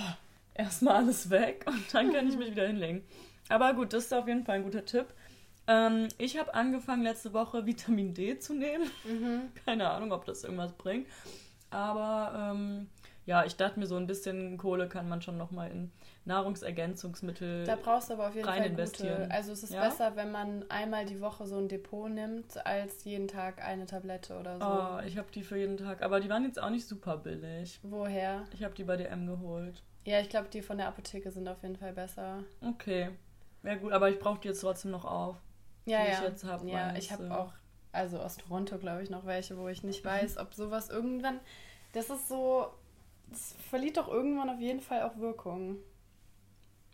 erstmal 0.54 0.96
alles 0.96 1.30
weg 1.30 1.64
und 1.66 1.94
dann 1.94 2.12
kann 2.12 2.28
ich 2.28 2.36
mich 2.36 2.50
wieder 2.52 2.66
hinlegen. 2.66 3.04
Aber 3.48 3.72
gut, 3.74 3.92
das 3.92 4.04
ist 4.04 4.14
auf 4.14 4.28
jeden 4.28 4.44
Fall 4.44 4.56
ein 4.56 4.64
guter 4.64 4.84
Tipp. 4.84 5.06
Ähm, 5.70 6.08
ich 6.18 6.36
habe 6.36 6.52
angefangen 6.54 7.02
letzte 7.02 7.32
Woche 7.32 7.64
Vitamin 7.64 8.12
D 8.12 8.38
zu 8.40 8.54
nehmen. 8.54 8.90
Mhm. 9.04 9.42
Keine 9.64 9.88
Ahnung, 9.88 10.10
ob 10.12 10.24
das 10.24 10.42
irgendwas 10.42 10.72
bringt. 10.72 11.06
Aber 11.70 12.52
ähm, 12.54 12.88
ja, 13.24 13.44
ich 13.44 13.54
dachte 13.56 13.78
mir, 13.78 13.86
so 13.86 13.94
ein 13.96 14.08
bisschen 14.08 14.58
Kohle 14.58 14.88
kann 14.88 15.08
man 15.08 15.22
schon 15.22 15.36
nochmal 15.38 15.70
in 15.70 15.92
Nahrungsergänzungsmittel. 16.24 17.64
Da 17.64 17.76
brauchst 17.76 18.10
du 18.10 18.14
aber 18.14 18.28
auf 18.28 18.34
jeden 18.34 18.48
rein 18.48 18.58
Fall 18.62 18.70
gute. 18.70 18.80
investieren. 18.82 19.30
Also 19.30 19.52
es 19.52 19.62
ist 19.62 19.72
Ja? 19.72 19.84
besser, 19.84 20.16
wenn 20.16 20.32
man 20.32 20.64
einmal 20.68 21.04
die 21.04 21.20
Woche 21.20 21.46
so 21.46 21.56
ein 21.58 21.68
Depot 21.68 22.10
nimmt, 22.10 22.66
als 22.66 23.04
jeden 23.04 23.28
Tag 23.28 23.62
eine 23.64 23.86
Tablette 23.86 24.36
oder 24.38 24.58
so. 24.58 24.64
Oh, 24.66 25.06
ich 25.06 25.16
habe 25.16 25.28
die 25.32 25.44
für 25.44 25.56
jeden 25.56 25.76
Tag. 25.76 26.02
Aber 26.02 26.18
die 26.18 26.28
waren 26.28 26.44
jetzt 26.44 26.60
auch 26.60 26.70
nicht 26.70 26.88
super 26.88 27.16
billig. 27.18 27.78
Woher? 27.84 28.44
Ich 28.52 28.64
habe 28.64 28.74
die 28.74 28.82
bei 28.84 28.96
DM 28.96 29.26
geholt. 29.26 29.82
Ja, 30.04 30.18
ich 30.20 30.28
glaube, 30.30 30.48
die 30.52 30.62
von 30.62 30.78
der 30.78 30.88
Apotheke 30.88 31.30
sind 31.30 31.46
auf 31.46 31.62
jeden 31.62 31.76
Fall 31.76 31.92
besser. 31.92 32.42
Okay. 32.66 33.10
Ja 33.62 33.74
gut, 33.76 33.92
aber 33.92 34.08
ich 34.10 34.18
brauche 34.18 34.40
die 34.40 34.48
jetzt 34.48 34.62
trotzdem 34.62 34.90
noch 34.90 35.04
auf. 35.04 35.36
Ja, 35.90 36.04
Die 36.04 36.10
ja. 36.10 36.18
ich 36.18 36.20
jetzt 36.22 36.44
hab, 36.44 36.64
ja, 36.64 36.94
ich 36.94 37.10
habe 37.12 37.36
auch, 37.36 37.52
also 37.92 38.18
aus 38.20 38.36
Toronto, 38.36 38.78
glaube 38.78 39.02
ich, 39.02 39.10
noch 39.10 39.26
welche, 39.26 39.56
wo 39.58 39.68
ich 39.68 39.82
nicht 39.82 40.04
weiß, 40.04 40.38
ob 40.38 40.54
sowas 40.54 40.88
irgendwann. 40.90 41.40
Das 41.92 42.08
ist 42.10 42.28
so. 42.28 42.68
Das 43.28 43.54
verliert 43.68 43.96
doch 43.96 44.08
irgendwann 44.08 44.50
auf 44.50 44.60
jeden 44.60 44.80
Fall 44.80 45.02
auch 45.02 45.16
Wirkung. 45.18 45.76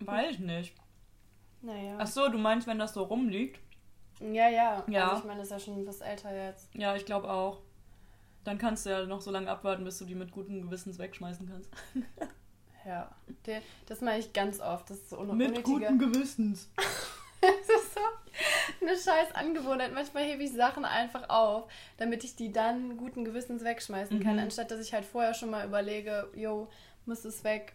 Weiß 0.00 0.32
ich 0.32 0.38
nicht. 0.40 0.74
Naja. 1.62 1.96
Ach 1.98 2.06
so, 2.06 2.28
du 2.28 2.36
meinst, 2.38 2.66
wenn 2.66 2.78
das 2.78 2.92
so 2.94 3.02
rumliegt? 3.04 3.58
Ja, 4.20 4.48
ja. 4.48 4.84
Ja. 4.88 5.08
Also 5.08 5.20
ich 5.22 5.24
meine, 5.26 5.40
das 5.40 5.48
ist 5.48 5.52
ja 5.52 5.58
schon 5.60 5.86
was 5.86 6.00
älter 6.00 6.34
jetzt. 6.34 6.68
Ja, 6.74 6.94
ich 6.94 7.04
glaube 7.06 7.30
auch. 7.30 7.60
Dann 8.44 8.58
kannst 8.58 8.86
du 8.86 8.90
ja 8.90 9.04
noch 9.06 9.20
so 9.22 9.30
lange 9.30 9.50
abwarten, 9.50 9.84
bis 9.84 9.98
du 9.98 10.04
die 10.04 10.14
mit 10.14 10.30
gutem 10.30 10.62
Gewissens 10.62 10.98
wegschmeißen 10.98 11.48
kannst. 11.48 11.70
Ja. 12.86 13.10
Das 13.86 14.00
mache 14.00 14.18
ich 14.18 14.32
ganz 14.32 14.60
oft. 14.60 14.88
Das 14.90 14.98
ist 14.98 15.10
so 15.10 15.18
eine 15.18 15.32
Mit 15.32 15.48
unnötige. 15.48 15.62
gutem 15.72 15.98
Gewissens. 15.98 16.70
Das 17.40 17.82
ist 17.82 17.94
so 17.94 18.00
eine 18.80 18.96
scheiß 18.96 19.34
Angewohnheit. 19.34 19.92
Manchmal 19.94 20.24
hebe 20.24 20.42
ich 20.42 20.52
Sachen 20.52 20.84
einfach 20.84 21.28
auf, 21.28 21.70
damit 21.96 22.24
ich 22.24 22.36
die 22.36 22.52
dann 22.52 22.96
guten 22.96 23.24
Gewissens 23.24 23.64
wegschmeißen 23.64 24.20
kann, 24.20 24.34
Mhm. 24.34 24.42
anstatt 24.42 24.70
dass 24.70 24.80
ich 24.80 24.92
halt 24.92 25.04
vorher 25.04 25.34
schon 25.34 25.50
mal 25.50 25.66
überlege, 25.66 26.28
jo, 26.34 26.68
muss 27.04 27.24
es 27.24 27.44
weg. 27.44 27.74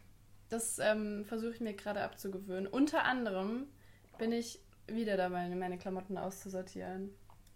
Das 0.50 0.80
ähm, 0.80 1.24
versuche 1.26 1.52
ich 1.54 1.62
mir 1.62 1.74
gerade 1.74 2.02
abzugewöhnen. 2.02 2.68
Unter 2.68 3.04
anderem 3.06 3.68
bin 4.18 4.32
ich 4.32 4.60
wieder 4.88 5.16
dabei, 5.18 5.48
meine 5.50 5.78
Klamotten 5.78 6.18
auszusortieren. 6.18 7.12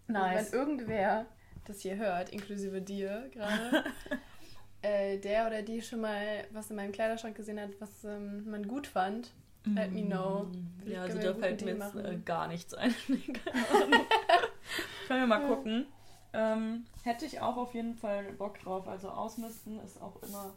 Und 0.08 0.14
Nice. 0.14 0.52
wenn 0.52 0.58
irgendwer 0.58 1.26
das 1.66 1.80
hier 1.80 1.96
hört, 1.96 2.30
inklusive 2.30 2.80
dir 2.80 3.28
gerade, 3.32 3.84
äh, 4.82 5.18
der 5.18 5.46
oder 5.46 5.62
die 5.62 5.82
schon 5.82 6.00
mal 6.00 6.44
was 6.50 6.70
in 6.70 6.76
meinem 6.76 6.92
Kleiderschrank 6.92 7.36
gesehen 7.36 7.60
hat, 7.60 7.70
was 7.80 8.04
ähm, 8.04 8.48
man 8.48 8.66
gut 8.66 8.86
fand, 8.86 9.32
let 9.74 9.92
me 9.92 10.02
know. 10.02 10.46
Vielleicht 10.78 10.96
Ja, 10.96 11.02
also 11.02 11.18
da 11.18 11.34
fällt 11.34 11.64
mir 11.64 11.74
jetzt 11.74 11.96
äh, 11.96 12.16
gar 12.24 12.48
nichts 12.48 12.74
ein. 12.74 12.94
Können 15.08 15.20
wir 15.20 15.26
mal 15.26 15.46
gucken. 15.46 15.86
Ähm, 16.32 16.84
hätte 17.02 17.24
ich 17.24 17.40
auch 17.40 17.56
auf 17.56 17.74
jeden 17.74 17.94
Fall 17.94 18.24
Bock 18.32 18.60
drauf. 18.60 18.88
Also 18.88 19.08
ausmisten 19.08 19.80
ist 19.80 20.00
auch 20.02 20.22
immer 20.22 20.52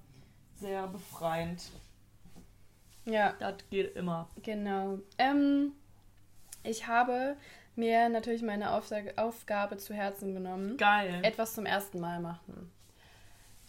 sehr 0.55 0.87
befreiend. 0.87 1.69
Ja. 3.05 3.33
Das 3.39 3.55
geht 3.69 3.95
immer. 3.95 4.27
Genau. 4.43 4.99
Ähm, 5.17 5.71
ich 6.63 6.87
habe 6.87 7.37
mir 7.75 8.09
natürlich 8.09 8.41
meine 8.43 8.73
Aufsage, 8.73 9.13
Aufgabe 9.17 9.77
zu 9.77 9.93
Herzen 9.93 10.33
genommen. 10.33 10.77
Geil. 10.77 11.19
Etwas 11.23 11.55
zum 11.55 11.65
ersten 11.65 11.99
Mal 11.99 12.19
machen. 12.19 12.71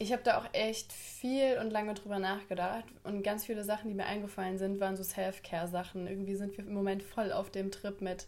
Ich 0.02 0.12
habe 0.12 0.22
da 0.22 0.38
auch 0.38 0.46
echt 0.54 0.94
viel 0.94 1.58
und 1.60 1.70
lange 1.70 1.92
drüber 1.92 2.18
nachgedacht 2.18 2.86
und 3.04 3.22
ganz 3.22 3.44
viele 3.44 3.64
Sachen, 3.64 3.88
die 3.88 3.94
mir 3.94 4.06
eingefallen 4.06 4.56
sind, 4.56 4.80
waren 4.80 4.96
so 4.96 5.02
Self-Care-Sachen. 5.02 6.06
Irgendwie 6.06 6.36
sind 6.36 6.56
wir 6.56 6.66
im 6.66 6.72
Moment 6.72 7.02
voll 7.02 7.32
auf 7.32 7.50
dem 7.50 7.70
Trip 7.70 8.00
mit 8.00 8.26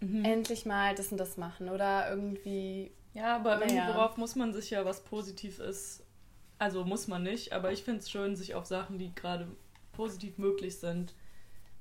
Mhm. 0.00 0.26
endlich 0.26 0.66
mal 0.66 0.94
das 0.94 1.10
und 1.10 1.16
das 1.16 1.38
machen 1.38 1.70
oder 1.70 2.10
irgendwie. 2.10 2.92
Ja, 3.14 3.36
aber 3.36 3.58
irgendwie 3.62 3.78
Naja. 3.78 3.94
worauf 3.94 4.18
muss 4.18 4.36
man 4.36 4.52
sich 4.52 4.68
ja 4.68 4.84
was 4.84 5.02
positiv 5.04 5.58
ist. 5.58 6.04
Also 6.58 6.84
muss 6.84 7.08
man 7.08 7.22
nicht, 7.22 7.54
aber 7.54 7.72
ich 7.72 7.82
finde 7.82 8.00
es 8.00 8.10
schön, 8.10 8.36
sich 8.36 8.54
auf 8.54 8.66
Sachen, 8.66 8.98
die 8.98 9.14
gerade 9.14 9.48
positiv 9.92 10.36
möglich 10.36 10.78
sind, 10.78 11.14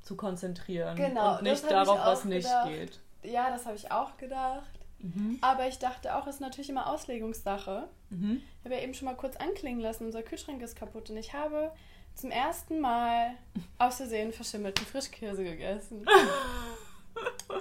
zu 0.01 0.15
konzentrieren. 0.15 0.95
Genau, 0.95 1.35
Und 1.39 1.43
nicht 1.43 1.69
darauf, 1.69 1.97
was 1.97 2.23
nicht 2.23 2.45
gedacht. 2.47 2.69
geht. 2.69 2.99
Ja, 3.23 3.49
das 3.49 3.65
habe 3.65 3.75
ich 3.75 3.91
auch 3.91 4.15
gedacht. 4.15 4.79
Mhm. 5.05 5.37
Aber 5.41 5.67
ich 5.67 5.77
dachte 5.77 6.15
auch, 6.15 6.25
es 6.25 6.35
ist 6.35 6.41
natürlich 6.41 6.69
immer 6.69 6.87
Auslegungssache. 6.87 7.87
Mhm. 8.09 8.41
Ich 8.59 8.65
habe 8.65 8.75
ja 8.75 8.81
eben 8.81 8.93
schon 8.93 9.05
mal 9.05 9.15
kurz 9.15 9.35
anklingen 9.37 9.79
lassen, 9.79 10.05
unser 10.05 10.23
Kühlschrank 10.23 10.61
ist 10.61 10.75
kaputt 10.75 11.09
und 11.09 11.17
ich 11.17 11.33
habe 11.33 11.71
zum 12.15 12.31
ersten 12.31 12.79
Mal 12.79 13.35
aus 13.77 13.97
Versehen 13.97 14.33
verschimmelten 14.33 14.85
Frischkäse 14.85 15.43
gegessen. 15.43 16.05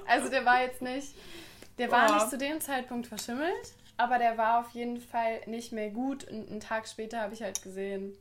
Also 0.06 0.30
der 0.30 0.44
war 0.44 0.62
jetzt 0.62 0.82
nicht, 0.82 1.14
der 1.78 1.88
war 1.92 2.08
Boah. 2.08 2.14
nicht 2.14 2.28
zu 2.28 2.36
dem 2.36 2.60
Zeitpunkt 2.60 3.06
verschimmelt, 3.06 3.74
aber 3.96 4.18
der 4.18 4.36
war 4.36 4.58
auf 4.58 4.70
jeden 4.70 5.00
Fall 5.00 5.42
nicht 5.46 5.70
mehr 5.70 5.90
gut 5.90 6.24
und 6.24 6.50
einen 6.50 6.58
Tag 6.58 6.88
später 6.88 7.20
habe 7.20 7.34
ich 7.34 7.42
halt 7.42 7.62
gesehen. 7.62 8.16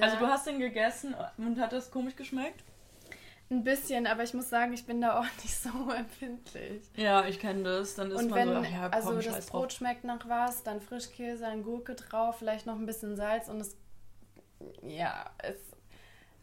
Also 0.00 0.14
Ja, 0.16 0.20
du 0.22 0.26
hast 0.26 0.46
den 0.46 0.58
gegessen 0.58 1.14
und 1.36 1.60
hat 1.60 1.74
das 1.74 1.90
komisch 1.90 2.16
geschmeckt? 2.16 2.64
Ein 3.54 3.64
bisschen, 3.64 4.06
aber 4.06 4.22
ich 4.22 4.34
muss 4.34 4.48
sagen, 4.50 4.72
ich 4.72 4.84
bin 4.86 5.00
da 5.00 5.18
auch 5.20 5.24
nicht 5.42 5.56
so 5.56 5.68
empfindlich. 5.90 6.82
Ja, 6.96 7.26
ich 7.26 7.38
kenne 7.38 7.62
das. 7.62 7.94
Dann 7.94 8.10
ist 8.10 8.18
Und 8.18 8.30
man 8.30 8.38
wenn, 8.38 8.48
so, 8.48 8.54
ach 8.60 8.70
ja, 8.70 8.82
komm, 8.88 8.92
also 8.94 9.12
das 9.14 9.24
scheiß 9.24 9.46
drauf. 9.46 9.60
Brot 9.62 9.72
schmeckt 9.72 10.04
nach 10.04 10.28
was, 10.28 10.62
dann 10.62 10.80
Frischkäse, 10.80 11.46
ein 11.46 11.62
Gurke 11.62 11.94
drauf, 11.94 12.36
vielleicht 12.38 12.66
noch 12.66 12.74
ein 12.76 12.86
bisschen 12.86 13.16
Salz 13.16 13.48
und 13.48 13.60
es, 13.60 13.76
ja, 14.82 15.30
es, 15.38 15.56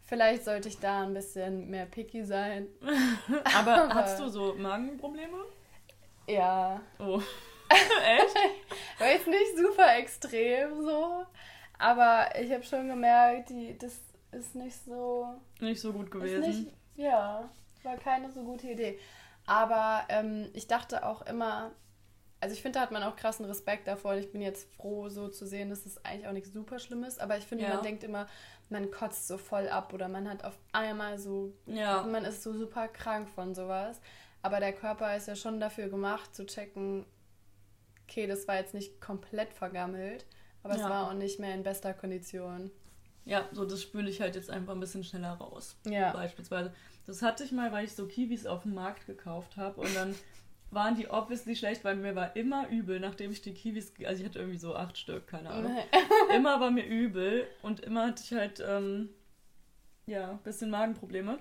vielleicht 0.03 0.43
sollte 0.45 0.67
ich 0.69 0.79
da 0.79 1.03
ein 1.03 1.13
bisschen 1.13 1.69
mehr 1.69 1.85
picky 1.85 2.23
sein. 2.23 2.67
Aber 3.55 3.83
Aber- 3.85 3.93
hast 3.95 4.19
du 4.19 4.27
so 4.29 4.53
Magenprobleme? 4.55 5.37
Ja, 6.27 6.81
Oh. 6.99 7.21
Echt? 7.69 8.35
war 8.99 9.07
jetzt 9.07 9.27
nicht 9.27 9.57
super 9.57 9.95
extrem 9.97 10.81
so, 10.83 11.25
aber 11.79 12.27
ich 12.39 12.51
habe 12.51 12.63
schon 12.63 12.89
gemerkt, 12.89 13.49
die, 13.49 13.77
das 13.77 13.97
ist 14.33 14.55
nicht 14.55 14.75
so, 14.85 15.25
Nicht 15.61 15.79
so 15.79 15.93
gut 15.93 16.11
gewesen. 16.11 16.41
nicht, 16.41 16.73
ja, 16.95 17.49
war 17.83 17.97
keine 17.97 18.31
so 18.31 18.43
gute 18.43 18.67
Idee. 18.67 18.99
Aber 19.45 20.03
ähm, 20.09 20.49
ich 20.53 20.67
dachte 20.67 21.05
auch 21.05 21.23
immer, 21.23 21.71
also 22.39 22.53
ich 22.55 22.61
finde, 22.61 22.79
da 22.79 22.81
hat 22.83 22.91
man 22.91 23.03
auch 23.03 23.15
krassen 23.15 23.45
Respekt 23.45 23.87
davor. 23.87 24.11
Und 24.11 24.19
ich 24.19 24.31
bin 24.31 24.41
jetzt 24.41 24.71
froh, 24.75 25.09
so 25.09 25.27
zu 25.29 25.45
sehen, 25.45 25.69
dass 25.69 25.85
es 25.85 26.03
eigentlich 26.05 26.27
auch 26.27 26.31
nichts 26.33 26.51
super 26.53 26.79
Schlimmes. 26.79 27.19
Aber 27.19 27.37
ich 27.37 27.45
finde, 27.45 27.65
Ja. 27.65 27.73
man 27.75 27.83
denkt 27.83 28.03
immer, 28.03 28.27
man 28.69 28.89
kotzt 28.91 29.27
so 29.27 29.37
voll 29.37 29.67
ab 29.69 29.93
oder 29.93 30.07
man 30.07 30.29
hat 30.29 30.43
auf 30.43 30.57
einmal 30.71 31.17
so, 31.19 31.53
Ja. 31.65 32.03
man 32.03 32.23
ist 32.25 32.43
so 32.43 32.53
super 32.53 32.87
krank 32.87 33.29
von 33.29 33.53
sowas. 33.55 33.99
Aber 34.43 34.59
der 34.59 34.73
Körper 34.73 35.15
ist 35.15 35.27
ja 35.27 35.35
schon 35.35 35.59
dafür 35.59 35.87
gemacht, 35.89 36.35
zu 36.35 36.45
checken, 36.45 37.05
okay, 38.07 38.27
das 38.27 38.47
war 38.47 38.55
jetzt 38.55 38.73
nicht 38.73 38.99
komplett 38.99 39.53
vergammelt, 39.53 40.25
aber 40.63 40.73
es 40.75 40.81
Ja. 40.81 40.89
war 40.89 41.07
auch 41.09 41.13
nicht 41.13 41.39
mehr 41.39 41.53
in 41.53 41.63
bester 41.63 41.93
Kondition. 41.93 42.71
Ja, 43.25 43.47
so 43.51 43.65
das 43.65 43.81
spüle 43.81 44.09
ich 44.09 44.21
halt 44.21 44.35
jetzt 44.35 44.49
einfach 44.49 44.73
ein 44.73 44.79
bisschen 44.79 45.03
schneller 45.03 45.33
raus. 45.33 45.75
Ja. 45.85 46.11
Beispielsweise. 46.11 46.73
Das 47.05 47.21
hatte 47.21 47.43
ich 47.43 47.51
mal, 47.51 47.71
weil 47.71 47.85
ich 47.85 47.93
so 47.93 48.07
Kiwis 48.07 48.45
auf 48.45 48.63
dem 48.63 48.73
Markt 48.73 49.05
gekauft 49.05 49.57
habe 49.57 49.81
und 49.81 49.95
dann 49.95 50.15
waren 50.71 50.95
die 50.95 51.09
obviously 51.09 51.55
schlecht, 51.55 51.83
weil 51.83 51.95
mir 51.95 52.15
war 52.15 52.35
immer 52.35 52.69
übel, 52.69 52.99
nachdem 52.99 53.31
ich 53.31 53.41
die 53.41 53.53
Kiwis, 53.53 53.93
also 54.05 54.21
ich 54.21 54.27
hatte 54.27 54.39
irgendwie 54.39 54.57
so 54.57 54.75
acht 54.75 54.97
Stück, 54.97 55.27
keine 55.27 55.49
Ahnung. 55.49 55.77
immer 56.35 56.59
war 56.59 56.71
mir 56.71 56.85
übel 56.85 57.47
und 57.61 57.81
immer 57.81 58.07
hatte 58.07 58.23
ich 58.23 58.33
halt, 58.33 58.63
ähm, 58.65 59.09
ja, 60.05 60.31
ein 60.31 60.39
bisschen 60.39 60.69
Magenprobleme. 60.69 61.39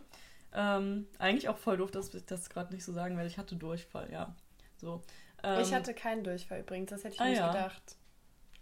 Ähm, 0.53 1.07
eigentlich 1.19 1.49
auch 1.49 1.59
voll 1.59 1.77
doof, 1.77 1.93
dass 1.93 2.13
ich 2.13 2.27
das 2.27 2.51
gerade 2.51 2.75
nicht 2.75 2.85
so 2.85 2.93
sagen 2.93 3.17
werde. 3.17 3.29
Ich 3.29 3.39
hatte 3.39 3.55
Durchfall, 3.55 4.11
ja. 4.11 4.35
So. 4.77 5.03
Ähm, 5.45 5.61
ich 5.61 5.73
hatte 5.73 5.95
keinen 5.95 6.25
Durchfall 6.25 6.61
übrigens, 6.61 6.91
das 6.91 7.05
hätte 7.05 7.15
ich 7.15 7.21
ah, 7.21 7.29
nicht 7.29 7.39
ja. 7.39 7.53
gedacht. 7.53 7.97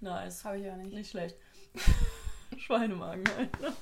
Nice. 0.01 0.45
Habe 0.45 0.59
ich 0.61 0.71
auch 0.71 0.77
nicht. 0.77 0.93
Nicht 0.93 1.11
schlecht. 1.11 1.37
Schweinemagen 2.59 3.25
halt. 3.37 3.61
Ne? 3.61 3.73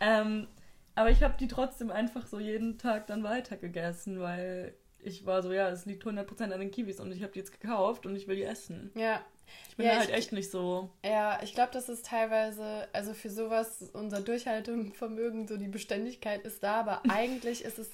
ähm, 0.00 0.46
aber 0.94 1.10
ich 1.10 1.22
habe 1.22 1.34
die 1.38 1.48
trotzdem 1.48 1.90
einfach 1.90 2.26
so 2.26 2.38
jeden 2.40 2.78
Tag 2.78 3.06
dann 3.06 3.22
weiter 3.22 3.56
gegessen, 3.56 4.20
weil 4.20 4.74
ich 5.00 5.26
war 5.26 5.42
so, 5.42 5.52
ja, 5.52 5.68
es 5.70 5.86
liegt 5.86 6.04
100% 6.04 6.52
an 6.52 6.58
den 6.60 6.70
Kiwis 6.72 6.98
und 7.00 7.12
ich 7.12 7.22
habe 7.22 7.32
die 7.32 7.38
jetzt 7.38 7.60
gekauft 7.60 8.04
und 8.06 8.16
ich 8.16 8.26
will 8.26 8.34
die 8.36 8.42
essen. 8.42 8.90
Ja, 8.96 9.20
Ich 9.68 9.76
bin 9.76 9.86
Ja, 9.86 9.92
da 9.92 9.98
halt 10.00 10.08
ich- 10.10 10.14
echt 10.16 10.32
nicht 10.32 10.50
so. 10.50 10.90
Ja, 11.04 11.38
ich 11.42 11.54
glaube, 11.54 11.70
das 11.72 11.88
ist 11.88 12.04
teilweise, 12.06 12.88
also 12.92 13.14
für 13.14 13.30
sowas, 13.30 13.90
unser 13.92 14.20
Durchhaltevermögen, 14.20 15.46
so 15.46 15.56
die 15.56 15.68
Beständigkeit 15.68 16.42
ist 16.44 16.62
da, 16.64 16.80
aber 16.80 17.02
eigentlich 17.08 17.64
ist 17.64 17.78
es 17.78 17.88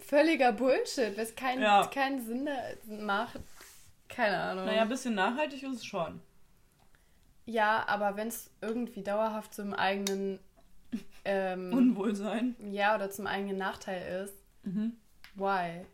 völliger 0.00 0.52
Bullshit, 0.52 1.16
was 1.16 1.34
keinen 1.34 1.62
Ja. 1.62 1.86
keinen 1.86 2.24
Sinn 2.24 2.48
macht. 3.06 3.40
Keine 4.08 4.36
Ahnung. 4.38 4.66
Naja, 4.66 4.82
ein 4.82 4.88
bisschen 4.88 5.14
nachhaltig 5.14 5.62
ist 5.62 5.76
es 5.76 5.84
schon. 5.84 6.20
Ja, 7.46 7.84
aber 7.88 8.16
wenn 8.16 8.28
es 8.28 8.50
irgendwie 8.60 9.02
dauerhaft 9.02 9.54
zum 9.54 9.74
eigenen, 9.74 10.38
ähm, 11.24 11.72
Unwohlsein. 11.72 12.56
ja, 12.72 12.94
oder 12.94 13.10
zum 13.10 13.26
eigenen 13.26 13.58
Nachteil 13.58 14.24
ist, 14.24 14.34
Mhm. 14.62 14.96
why? 15.34 15.84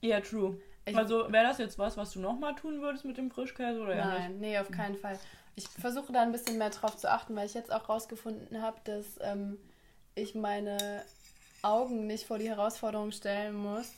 Ja, 0.00 0.20
true. 0.20 0.58
Ich- 0.84 0.96
also 0.96 1.32
wäre 1.32 1.44
das 1.46 1.58
jetzt 1.58 1.78
was, 1.78 1.96
was 1.96 2.10
du 2.12 2.20
nochmal 2.20 2.54
tun 2.54 2.82
würdest 2.82 3.04
mit 3.04 3.16
dem 3.16 3.30
Frischkäse 3.30 3.80
oder 3.80 3.94
nicht? 3.94 4.04
Nein, 4.04 4.38
nee, 4.40 4.58
auf 4.58 4.70
keinen 4.70 4.96
Fall. 4.96 5.18
Ich 5.56 5.66
versuche 5.68 6.12
da 6.12 6.22
ein 6.22 6.32
bisschen 6.32 6.58
mehr 6.58 6.70
drauf 6.70 6.96
zu 6.96 7.10
achten, 7.10 7.34
weil 7.36 7.46
ich 7.46 7.54
jetzt 7.54 7.72
auch 7.72 7.88
rausgefunden 7.88 8.60
habe, 8.60 8.76
dass 8.84 9.06
ähm, 9.20 9.56
ich 10.14 10.34
meine 10.34 11.02
Augen 11.62 12.06
nicht 12.06 12.26
vor 12.26 12.38
die 12.38 12.48
Herausforderung 12.50 13.12
stellen 13.12 13.54
muss, 13.54 13.92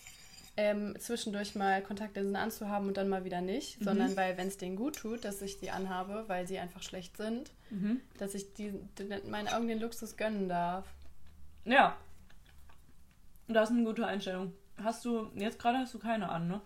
ähm, 0.56 0.94
zwischendurch 0.98 1.54
mal 1.54 1.82
Kontaktlinsen 1.82 2.36
anzuhaben 2.36 2.88
und 2.88 2.96
dann 2.96 3.08
mal 3.08 3.24
wieder 3.24 3.40
nicht, 3.40 3.80
Mhm. 3.80 3.84
sondern 3.84 4.16
weil, 4.16 4.36
wenn 4.38 4.48
es 4.48 4.56
denen 4.56 4.76
gut 4.76 4.96
tut, 4.96 5.24
dass 5.24 5.42
ich 5.42 5.58
die 5.60 5.70
anhabe, 5.70 6.24
weil 6.28 6.46
sie 6.46 6.58
einfach 6.58 6.82
schlecht 6.82 7.16
sind, 7.16 7.50
Mhm. 7.70 8.00
dass 8.18 8.34
ich 8.34 8.54
die, 8.54 8.72
die, 8.98 9.04
meinen 9.28 9.48
Augen 9.48 9.68
den 9.68 9.80
Luxus 9.80 10.16
gönnen 10.16 10.48
darf. 10.48 10.86
Ja. 11.64 11.96
Das 13.48 13.70
ist 13.70 13.76
eine 13.76 13.84
gute 13.84 14.06
Einstellung. 14.06 14.52
Hast 14.82 15.04
du, 15.04 15.30
jetzt 15.34 15.58
gerade 15.58 15.78
hast 15.78 15.94
du 15.94 15.98
keine 15.98 16.28
an, 16.28 16.48
ne? 16.48 16.60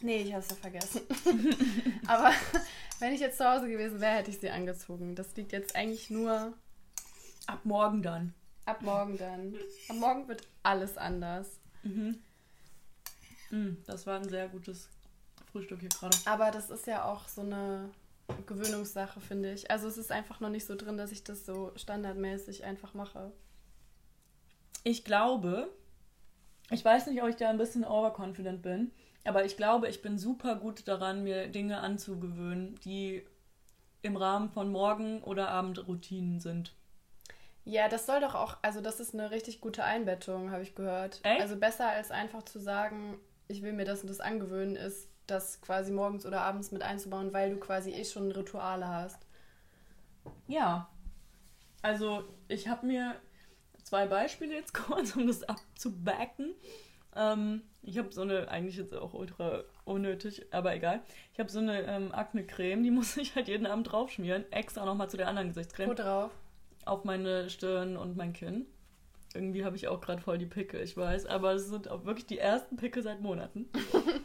Nee, 0.00 0.22
ich 0.22 0.32
habe 0.32 0.42
es 0.42 0.50
ja 0.50 0.56
vergessen. 0.56 1.00
Aber 2.06 2.30
wenn 3.00 3.12
ich 3.12 3.20
jetzt 3.20 3.38
zu 3.38 3.44
Hause 3.44 3.68
gewesen 3.68 4.00
wäre, 4.00 4.16
hätte 4.18 4.30
ich 4.30 4.38
sie 4.38 4.50
angezogen. 4.50 5.14
Das 5.16 5.34
liegt 5.36 5.52
jetzt 5.52 5.74
eigentlich 5.74 6.08
nur 6.10 6.52
Ab 7.46 7.60
morgen 7.64 8.02
dann. 8.02 8.34
Ab 8.66 8.82
morgen 8.82 9.16
dann. 9.18 9.54
Ab 9.88 9.96
morgen 9.96 10.28
wird 10.28 10.46
alles 10.62 10.96
anders. 10.98 11.48
Mhm. 11.82 12.18
Mm, 13.50 13.74
das 13.86 14.06
war 14.06 14.18
ein 14.18 14.28
sehr 14.28 14.48
gutes 14.48 14.88
Frühstück 15.50 15.80
hier 15.80 15.88
gerade. 15.88 16.16
Aber 16.26 16.50
das 16.50 16.70
ist 16.70 16.86
ja 16.86 17.04
auch 17.04 17.28
so 17.28 17.40
eine 17.42 17.90
Gewöhnungssache, 18.46 19.20
finde 19.20 19.52
ich. 19.52 19.70
Also 19.70 19.88
es 19.88 19.96
ist 19.96 20.12
einfach 20.12 20.40
noch 20.40 20.50
nicht 20.50 20.66
so 20.66 20.76
drin, 20.76 20.98
dass 20.98 21.12
ich 21.12 21.24
das 21.24 21.46
so 21.46 21.72
standardmäßig 21.76 22.64
einfach 22.64 22.94
mache. 22.94 23.32
Ich 24.84 25.04
glaube, 25.04 25.68
ich 26.70 26.84
weiß 26.84 27.06
nicht, 27.06 27.22
ob 27.22 27.28
ich 27.28 27.36
da 27.36 27.48
ein 27.48 27.58
bisschen 27.58 27.84
overconfident 27.84 28.62
bin, 28.62 28.92
aber 29.24 29.44
ich 29.44 29.56
glaube, 29.56 29.88
ich 29.88 30.02
bin 30.02 30.18
super 30.18 30.56
gut 30.56 30.86
daran, 30.86 31.24
mir 31.24 31.48
Dinge 31.48 31.80
anzugewöhnen, 31.80 32.78
die 32.84 33.26
im 34.02 34.16
Rahmen 34.16 34.50
von 34.50 34.70
Morgen- 34.70 35.22
oder 35.22 35.48
Abendroutinen 35.48 36.40
sind. 36.40 36.74
Ja, 37.64 37.88
das 37.88 38.06
soll 38.06 38.20
doch 38.20 38.34
auch, 38.34 38.56
also 38.62 38.80
das 38.80 39.00
ist 39.00 39.12
eine 39.12 39.30
richtig 39.30 39.60
gute 39.60 39.84
Einbettung, 39.84 40.50
habe 40.50 40.62
ich 40.62 40.74
gehört. 40.74 41.20
Echt? 41.22 41.40
Also 41.42 41.56
besser 41.56 41.88
als 41.88 42.10
einfach 42.10 42.42
zu 42.44 42.58
sagen, 42.58 43.18
ich 43.48 43.62
will 43.62 43.72
mir 43.72 43.84
das 43.84 44.02
und 44.02 44.08
das 44.08 44.20
angewöhnen, 44.20 44.76
ist 44.76 45.08
das 45.26 45.60
quasi 45.60 45.92
morgens 45.92 46.24
oder 46.26 46.42
abends 46.42 46.70
mit 46.70 46.82
einzubauen, 46.82 47.32
weil 47.32 47.50
du 47.50 47.56
quasi 47.58 47.92
eh 47.92 48.04
schon 48.04 48.30
Rituale 48.30 48.88
hast. 48.88 49.26
Ja. 50.46 50.88
Also, 51.82 52.24
ich 52.48 52.68
habe 52.68 52.86
mir 52.86 53.16
zwei 53.82 54.06
Beispiele 54.06 54.54
jetzt 54.54 54.74
kurz, 54.86 55.16
um 55.16 55.26
das 55.26 55.42
abzubacken. 55.44 56.54
Ähm, 57.16 57.62
ich 57.82 57.98
habe 57.98 58.12
so 58.12 58.22
eine, 58.22 58.48
eigentlich 58.48 58.76
jetzt 58.76 58.94
auch 58.94 59.14
ultra 59.14 59.64
unnötig, 59.84 60.46
aber 60.52 60.74
egal. 60.74 61.02
Ich 61.32 61.40
habe 61.40 61.50
so 61.50 61.58
eine 61.58 61.82
ähm, 61.82 62.12
Akne-Creme, 62.12 62.82
die 62.82 62.90
muss 62.92 63.16
ich 63.16 63.34
halt 63.34 63.48
jeden 63.48 63.66
Abend 63.66 63.90
draufschmieren. 63.90 64.50
Extra 64.52 64.84
nochmal 64.84 65.08
zu 65.08 65.16
der 65.16 65.28
anderen 65.28 65.48
Gesichtscreme. 65.48 65.90
Wo 65.90 65.94
drauf? 65.94 66.30
Auf 66.84 67.04
meine 67.04 67.50
Stirn 67.50 67.96
und 67.96 68.16
mein 68.16 68.32
Kinn. 68.32 68.66
Irgendwie 69.38 69.64
habe 69.64 69.76
ich 69.76 69.88
auch 69.88 70.00
gerade 70.00 70.20
voll 70.20 70.38
die 70.38 70.46
Pickel, 70.46 70.80
ich 70.82 70.96
weiß. 70.96 71.26
Aber 71.26 71.52
es 71.52 71.68
sind 71.68 71.88
auch 71.88 72.04
wirklich 72.04 72.26
die 72.26 72.38
ersten 72.38 72.76
Pickel 72.76 73.02
seit 73.02 73.20
Monaten. 73.20 73.68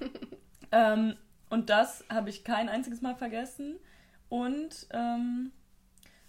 ähm, 0.71 1.15
und 1.49 1.69
das 1.69 2.03
habe 2.09 2.29
ich 2.29 2.43
kein 2.43 2.67
einziges 2.69 3.01
Mal 3.01 3.15
vergessen. 3.15 3.79
Und 4.29 4.87
ähm, 4.91 5.51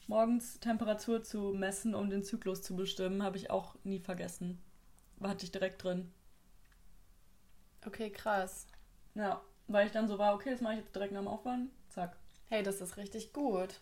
morgens 0.06 0.60
Temperatur 0.60 1.22
zu 1.22 1.54
messen, 1.54 1.94
um 1.94 2.10
den 2.10 2.22
Zyklus 2.22 2.62
zu 2.62 2.76
bestimmen, 2.76 3.22
habe 3.22 3.38
ich 3.38 3.50
auch 3.50 3.76
nie 3.84 4.00
vergessen. 4.00 4.60
Hatte 5.22 5.44
ich 5.44 5.52
direkt 5.52 5.82
drin. 5.82 6.12
Okay, 7.86 8.10
krass. 8.10 8.66
Ja, 9.14 9.40
weil 9.68 9.86
ich 9.86 9.92
dann 9.92 10.08
so 10.08 10.18
war, 10.18 10.34
okay, 10.34 10.50
das 10.50 10.60
mache 10.60 10.74
ich 10.74 10.80
jetzt 10.80 10.94
direkt 10.94 11.12
nach 11.12 11.20
dem 11.20 11.28
Aufwachen. 11.28 11.70
Zack. 11.88 12.16
Hey, 12.48 12.62
das 12.62 12.80
ist 12.80 12.96
richtig 12.96 13.32
gut. 13.32 13.80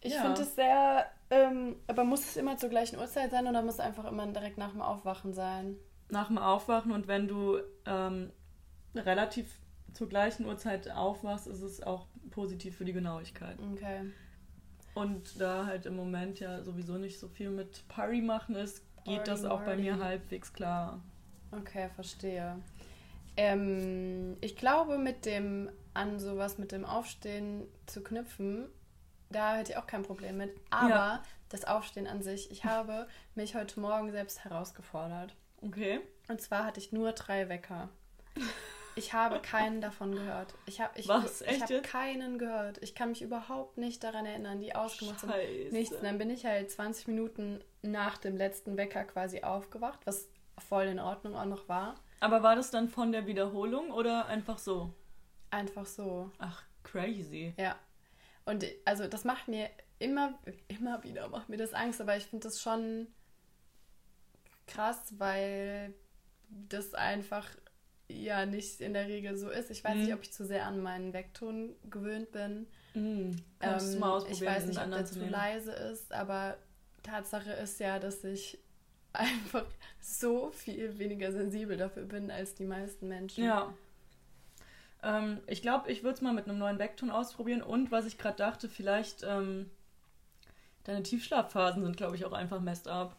Ich 0.00 0.12
Ja. 0.14 0.22
finde 0.22 0.42
es 0.42 0.54
sehr, 0.54 1.10
ähm, 1.30 1.76
aber 1.86 2.04
muss 2.04 2.20
es 2.20 2.36
immer 2.36 2.56
zur 2.56 2.68
gleichen 2.68 2.98
Uhrzeit 2.98 3.30
sein 3.30 3.46
oder 3.46 3.62
muss 3.62 3.74
es 3.74 3.80
einfach 3.80 4.04
immer 4.04 4.26
direkt 4.26 4.58
nach 4.58 4.70
dem 4.72 4.82
Aufwachen 4.82 5.32
sein? 5.32 5.76
Nach 6.08 6.28
dem 6.28 6.38
Aufwachen 6.38 6.92
und 6.92 7.08
wenn 7.08 7.26
du 7.26 7.58
ähm, 7.84 8.30
relativ 8.94 9.58
zur 9.92 10.08
gleichen 10.08 10.46
Uhrzeit 10.46 10.90
aufwachst, 10.90 11.46
ist 11.46 11.62
es 11.62 11.82
auch 11.82 12.06
positiv 12.30 12.76
für 12.76 12.84
die 12.84 12.92
Genauigkeit. 12.92 13.58
Okay. 13.72 14.12
Und 14.94 15.40
da 15.40 15.66
halt 15.66 15.86
im 15.86 15.96
Moment 15.96 16.38
ja 16.40 16.62
sowieso 16.62 16.96
nicht 16.96 17.18
so 17.18 17.28
viel 17.28 17.50
mit 17.50 17.86
Party 17.88 18.22
machen 18.22 18.54
ist, 18.54 18.82
geht 19.04 19.26
das 19.26 19.42
Party, 19.42 19.54
auch 19.54 19.62
bei 19.62 19.76
mir 19.76 19.92
Party. 19.92 20.04
halbwegs 20.04 20.52
klar. 20.52 21.02
Okay, 21.50 21.88
verstehe. 21.94 22.56
Ähm, 23.36 24.36
ich 24.40 24.56
glaube, 24.56 24.98
mit 24.98 25.26
dem 25.26 25.70
an 25.92 26.18
sowas 26.18 26.58
mit 26.58 26.72
dem 26.72 26.84
Aufstehen 26.84 27.66
zu 27.86 28.02
knüpfen, 28.02 28.66
da 29.30 29.56
hätte 29.56 29.72
ich 29.72 29.78
auch 29.78 29.86
kein 29.86 30.02
Problem 30.02 30.36
mit. 30.36 30.54
Aber 30.70 30.88
Ja. 30.88 31.22
das 31.48 31.64
Aufstehen 31.64 32.06
an 32.06 32.22
sich, 32.22 32.50
ich 32.50 32.64
habe 32.64 33.06
mich 33.34 33.54
heute 33.54 33.80
Morgen 33.80 34.10
selbst 34.12 34.44
herausgefordert. 34.44 35.34
Okay. 35.62 36.00
Und 36.28 36.40
zwar 36.40 36.64
hatte 36.64 36.80
ich 36.80 36.92
nur 36.92 37.12
drei 37.12 37.48
Wecker. 37.48 37.88
Ich 38.94 39.12
habe 39.12 39.40
keinen 39.42 39.80
davon 39.80 40.12
gehört. 40.12 40.54
Ich 40.66 40.80
habe 40.80 40.98
ich, 40.98 41.08
Was? 41.08 41.40
ich 41.42 41.62
habe 41.62 41.82
keinen 41.82 42.38
gehört. 42.38 42.78
Ich 42.82 42.94
kann 42.94 43.10
mich 43.10 43.22
überhaupt 43.22 43.78
nicht 43.78 44.02
daran 44.04 44.26
erinnern, 44.26 44.60
die 44.60 44.74
ausgemacht 44.74 45.20
sind. 45.20 45.30
Scheiße. 45.32 45.72
Nichts. 45.72 45.94
Und 45.96 46.04
dann 46.04 46.18
bin 46.18 46.30
ich 46.30 46.44
halt 46.46 46.70
20 46.70 47.08
Minuten 47.08 47.60
nach 47.82 48.18
dem 48.18 48.36
letzten 48.36 48.76
Wecker 48.76 49.04
quasi 49.04 49.42
aufgewacht, 49.42 50.00
was 50.04 50.28
voll 50.58 50.84
in 50.84 50.98
Ordnung 50.98 51.36
auch 51.36 51.44
noch 51.44 51.68
war. 51.68 51.96
Aber 52.20 52.42
war 52.42 52.56
das 52.56 52.70
dann 52.70 52.88
von 52.88 53.12
der 53.12 53.26
Wiederholung 53.26 53.90
oder 53.90 54.26
einfach 54.26 54.58
so? 54.58 54.92
Einfach 55.50 55.84
so. 55.86 56.30
Ach, 56.38 56.62
crazy. 56.82 57.54
Ja. 57.58 57.76
Und 58.46 58.64
also 58.84 59.06
das 59.06 59.24
macht 59.24 59.48
mir 59.48 59.68
immer, 59.98 60.38
immer 60.68 61.02
wieder 61.04 61.28
macht 61.28 61.48
mir 61.48 61.56
das 61.58 61.74
Angst, 61.74 62.00
aber 62.00 62.16
ich 62.16 62.24
finde 62.24 62.48
das 62.48 62.60
schon 62.60 63.06
krass, 64.66 65.14
weil 65.18 65.94
das 66.48 66.94
einfach 66.94 67.48
ja 68.08 68.46
nicht 68.46 68.80
in 68.80 68.92
der 68.94 69.08
Regel 69.08 69.36
so 69.36 69.50
ist. 69.50 69.70
Ich 69.70 69.82
weiß 69.82 69.94
Mhm. 69.96 70.02
nicht, 70.04 70.14
ob 70.14 70.22
ich 70.22 70.32
zu 70.32 70.44
sehr 70.46 70.64
an 70.66 70.80
meinen 70.80 71.12
Weckton 71.12 71.74
gewöhnt 71.90 72.30
bin. 72.32 72.66
Mhm. 72.94 73.36
Ähm, 73.60 73.98
mal 73.98 74.12
ausprobieren, 74.16 74.32
ich 74.32 74.42
weiß 74.46 74.66
nicht, 74.66 74.80
ob 74.80 74.90
der 74.90 75.04
zu 75.04 75.24
leise 75.26 75.72
ist, 75.72 76.12
aber 76.12 76.56
Tatsache 77.02 77.52
ist 77.52 77.80
ja, 77.80 77.98
dass 77.98 78.22
ich 78.24 78.58
einfach 79.12 79.66
so 80.00 80.50
viel 80.50 80.98
weniger 80.98 81.32
sensibel 81.32 81.76
dafür 81.76 82.04
bin 82.04 82.30
als 82.30 82.54
die 82.54 82.64
meisten 82.64 83.08
Menschen. 83.08 83.44
Ja. 83.44 83.72
Ähm, 85.02 85.40
ich 85.46 85.62
glaube, 85.62 85.90
ich 85.90 86.02
würde 86.02 86.14
es 86.14 86.20
mal 86.22 86.32
mit 86.32 86.48
einem 86.48 86.58
neuen 86.58 86.78
Backton 86.78 87.10
ausprobieren. 87.10 87.62
Und 87.62 87.90
was 87.90 88.06
ich 88.06 88.18
gerade 88.18 88.36
dachte, 88.36 88.68
vielleicht 88.68 89.22
ähm, 89.22 89.70
deine 90.84 91.02
Tiefschlafphasen 91.02 91.82
sind, 91.82 91.96
glaube 91.96 92.16
ich, 92.16 92.24
auch 92.24 92.32
einfach 92.32 92.60
messed 92.60 92.88
up. 92.88 93.16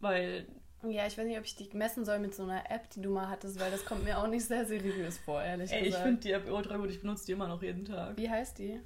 Weil, 0.00 0.46
Ja, 0.82 1.06
ich 1.06 1.16
weiß 1.16 1.26
nicht, 1.26 1.38
ob 1.38 1.44
ich 1.44 1.56
die 1.56 1.68
messen 1.76 2.04
soll 2.04 2.18
mit 2.18 2.34
so 2.34 2.42
einer 2.42 2.70
App, 2.70 2.90
die 2.90 3.00
du 3.00 3.10
mal 3.10 3.28
hattest, 3.28 3.58
weil 3.58 3.70
das 3.70 3.84
kommt 3.84 4.04
mir 4.04 4.18
auch 4.18 4.26
nicht 4.26 4.44
sehr 4.44 4.66
seriös 4.66 5.18
vor, 5.18 5.42
ehrlich 5.42 5.72
ey, 5.72 5.80
ich 5.80 5.86
gesagt. 5.86 6.04
finde 6.04 6.20
die 6.20 6.32
App 6.32 6.50
ultra 6.50 6.76
gut. 6.76 6.90
Ich 6.90 7.00
benutze 7.00 7.26
die 7.26 7.32
immer 7.32 7.48
noch 7.48 7.62
jeden 7.62 7.84
Tag. 7.84 8.16
Wie 8.16 8.28
heißt 8.28 8.58
die? 8.58 8.80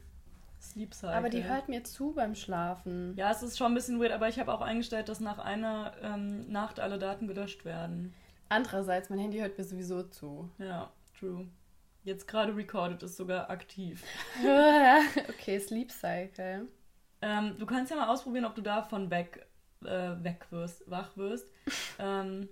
Sleep 0.61 0.95
Cycle. 0.95 1.17
Aber 1.17 1.31
die 1.31 1.45
hört 1.45 1.69
mir 1.69 1.85
zu 1.85 2.13
beim 2.13 2.35
Schlafen. 2.35 3.15
Ja, 3.17 3.31
es 3.31 3.43
ist 3.43 3.57
schon 3.57 3.73
ein 3.73 3.75
bisschen 3.75 3.99
weird, 3.99 4.13
aber 4.13 4.29
ich 4.29 4.39
habe 4.39 4.53
auch 4.53 4.61
eingestellt, 4.61 5.09
dass 5.09 5.19
nach 5.19 5.39
einer 5.39 5.95
ähm, 6.03 6.51
Nacht 6.53 6.81
alle 6.81 6.99
Daten 6.99 7.27
gelöscht 7.27 7.65
werden. 7.65 8.13
Andererseits, 8.51 9.09
mein 9.09 9.21
Handy 9.21 9.39
hört 9.39 9.57
mir 9.57 9.65
sowieso 9.65 10.03
zu. 10.03 10.51
Ja, 10.59 10.91
true. 11.21 11.47
Jetzt 12.03 12.27
gerade 12.27 12.57
recorded 12.57 13.03
ist 13.03 13.17
sogar 13.17 13.51
aktiv. 13.51 14.03
okay, 15.29 15.59
Sleep 15.59 15.91
Cycle. 15.93 16.69
Ähm, 17.21 17.57
du 17.59 17.67
kannst 17.67 17.91
ja 17.91 17.97
mal 17.97 18.09
ausprobieren, 18.09 18.47
ob 18.47 18.55
du 18.55 18.63
davon 18.63 19.11
weg, 19.11 19.47
äh, 19.85 20.13
weg 20.23 20.47
wirst, 20.51 20.91
wach 20.91 21.15
wirst. 21.19 21.53
ähm, 21.99 22.49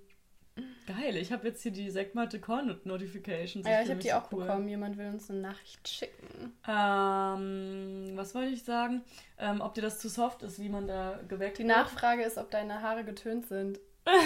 geil, 0.87 1.17
ich 1.17 1.33
habe 1.33 1.47
jetzt 1.47 1.63
hier 1.63 1.73
die 1.73 1.89
Segmate 1.89 2.41
Cornet 2.41 2.85
Notifications. 2.85 3.67
Ja, 3.67 3.81
ich 3.81 3.87
fühl 3.87 3.95
habe 3.95 4.03
die 4.03 4.11
so 4.11 4.15
auch 4.17 4.33
cool. 4.33 4.45
bekommen. 4.45 4.69
Jemand 4.69 4.99
will 4.99 5.07
uns 5.09 5.31
eine 5.31 5.41
Nachricht 5.41 5.89
schicken. 5.89 6.53
Ähm, 6.69 8.11
was 8.17 8.35
wollte 8.35 8.53
ich 8.53 8.65
sagen? 8.65 9.03
Ähm, 9.39 9.63
ob 9.63 9.73
dir 9.73 9.83
das 9.83 9.99
zu 9.99 10.11
soft 10.11 10.43
ist, 10.43 10.61
wie 10.61 10.69
man 10.69 10.87
da 10.87 11.19
geweckt 11.27 11.57
Die 11.57 11.65
wird? 11.65 11.75
Nachfrage 11.75 12.23
ist, 12.23 12.37
ob 12.37 12.51
deine 12.51 12.83
Haare 12.83 13.05
getönt 13.05 13.47
sind. 13.47 13.81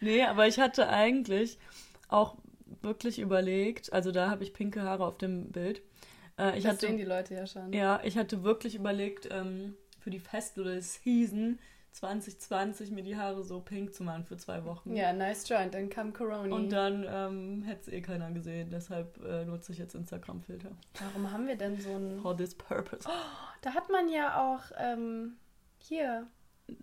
Nee, 0.00 0.22
aber 0.24 0.46
ich 0.46 0.58
hatte 0.58 0.88
eigentlich 0.88 1.58
auch 2.12 2.36
wirklich 2.82 3.18
überlegt, 3.18 3.92
also 3.92 4.12
da 4.12 4.30
habe 4.30 4.42
ich 4.44 4.52
pinke 4.52 4.82
Haare 4.82 5.04
auf 5.04 5.18
dem 5.18 5.50
Bild. 5.50 5.82
Äh, 6.38 6.56
ich 6.56 6.64
das 6.64 6.74
hatte, 6.74 6.86
sehen 6.86 6.96
die 6.96 7.04
Leute 7.04 7.34
ja 7.34 7.46
schon. 7.46 7.72
ja, 7.72 8.00
ich 8.04 8.16
hatte 8.16 8.42
wirklich 8.42 8.74
überlegt, 8.74 9.28
ähm, 9.30 9.74
für 9.98 10.10
die 10.10 10.18
Festival-Season 10.18 11.58
2020 11.92 12.92
mir 12.92 13.02
die 13.02 13.16
Haare 13.16 13.42
so 13.42 13.60
pink 13.60 13.92
zu 13.92 14.04
machen 14.04 14.24
für 14.24 14.36
zwei 14.36 14.64
Wochen. 14.64 14.94
Ja, 14.94 15.12
nice 15.12 15.48
joint. 15.48 15.74
Dann 15.74 15.90
kam 15.90 16.12
Corona. 16.12 16.54
Und 16.54 16.70
dann 16.70 17.04
ähm, 17.08 17.62
hätte 17.62 17.82
es 17.82 17.88
eh 17.88 18.00
keiner 18.00 18.30
gesehen, 18.30 18.70
deshalb 18.70 19.22
äh, 19.24 19.44
nutze 19.44 19.72
ich 19.72 19.78
jetzt 19.78 19.94
Instagram-Filter. 19.94 20.70
Warum 21.00 21.32
haben 21.32 21.48
wir 21.48 21.56
denn 21.56 21.78
so 21.80 21.90
ein... 21.90 22.20
For 22.20 22.36
this 22.36 22.54
purpose. 22.54 23.08
Da 23.62 23.74
hat 23.74 23.90
man 23.90 24.08
ja 24.08 24.40
auch, 24.40 24.70
ähm, 24.78 25.36
hier. 25.78 26.26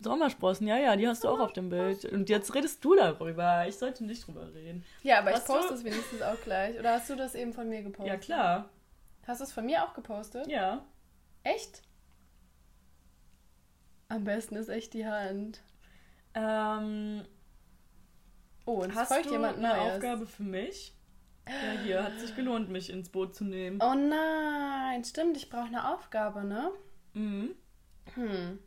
Sommersprossen, 0.01 0.67
ja, 0.67 0.77
ja, 0.77 0.95
die 0.95 1.07
hast 1.07 1.23
du 1.23 1.27
auch 1.29 1.39
auf 1.39 1.53
dem 1.53 1.69
Bild. 1.69 2.05
Und 2.05 2.29
jetzt 2.29 2.53
redest 2.55 2.83
du 2.83 2.95
darüber. 2.95 3.67
Ich 3.67 3.77
sollte 3.77 4.03
nicht 4.05 4.25
drüber 4.27 4.53
reden. 4.53 4.83
Ja, 5.03 5.19
aber 5.19 5.31
Hast 5.31 5.41
ich 5.49 5.55
poste 5.55 5.69
du- 5.69 5.73
es 5.75 5.83
wenigstens 5.83 6.21
auch 6.21 6.39
gleich. 6.43 6.77
Oder 6.79 6.93
hast 6.93 7.09
du 7.09 7.15
das 7.15 7.35
eben 7.35 7.53
von 7.53 7.67
mir 7.69 7.81
gepostet? 7.83 8.07
Ja, 8.13 8.17
klar. 8.17 8.69
Hast 9.25 9.41
du 9.41 9.45
es 9.45 9.51
von 9.51 9.65
mir 9.65 9.83
auch 9.83 9.93
gepostet? 9.93 10.47
Ja. 10.47 10.85
Echt? 11.43 11.81
Am 14.09 14.23
besten 14.23 14.55
ist 14.55 14.69
echt 14.69 14.93
die 14.93 15.05
Hand. 15.05 15.61
Ähm, 16.33 17.25
Oh, 18.65 18.83
und 18.83 18.93
Hast 18.95 19.07
folgt 19.07 19.27
du 19.27 19.31
jemand 19.31 19.57
eine 19.59 19.69
Neues. 19.69 19.93
Aufgabe 19.95 20.27
für 20.27 20.43
mich? 20.43 20.93
Ja, 21.47 21.79
hier 21.83 22.03
hat 22.03 22.19
sich 22.19 22.35
gelohnt, 22.35 22.69
mich 22.69 22.89
ins 22.89 23.07
Boot 23.07 23.33
zu 23.33 23.45
nehmen. 23.45 23.79
Oh 23.81 23.93
nein, 23.93 25.05
stimmt, 25.05 25.37
ich 25.37 25.49
brauche 25.49 25.67
eine 25.67 25.93
Aufgabe, 25.93 26.43
ne? 26.43 26.71
Mhm. 27.13 27.55
Hm. 28.15 28.59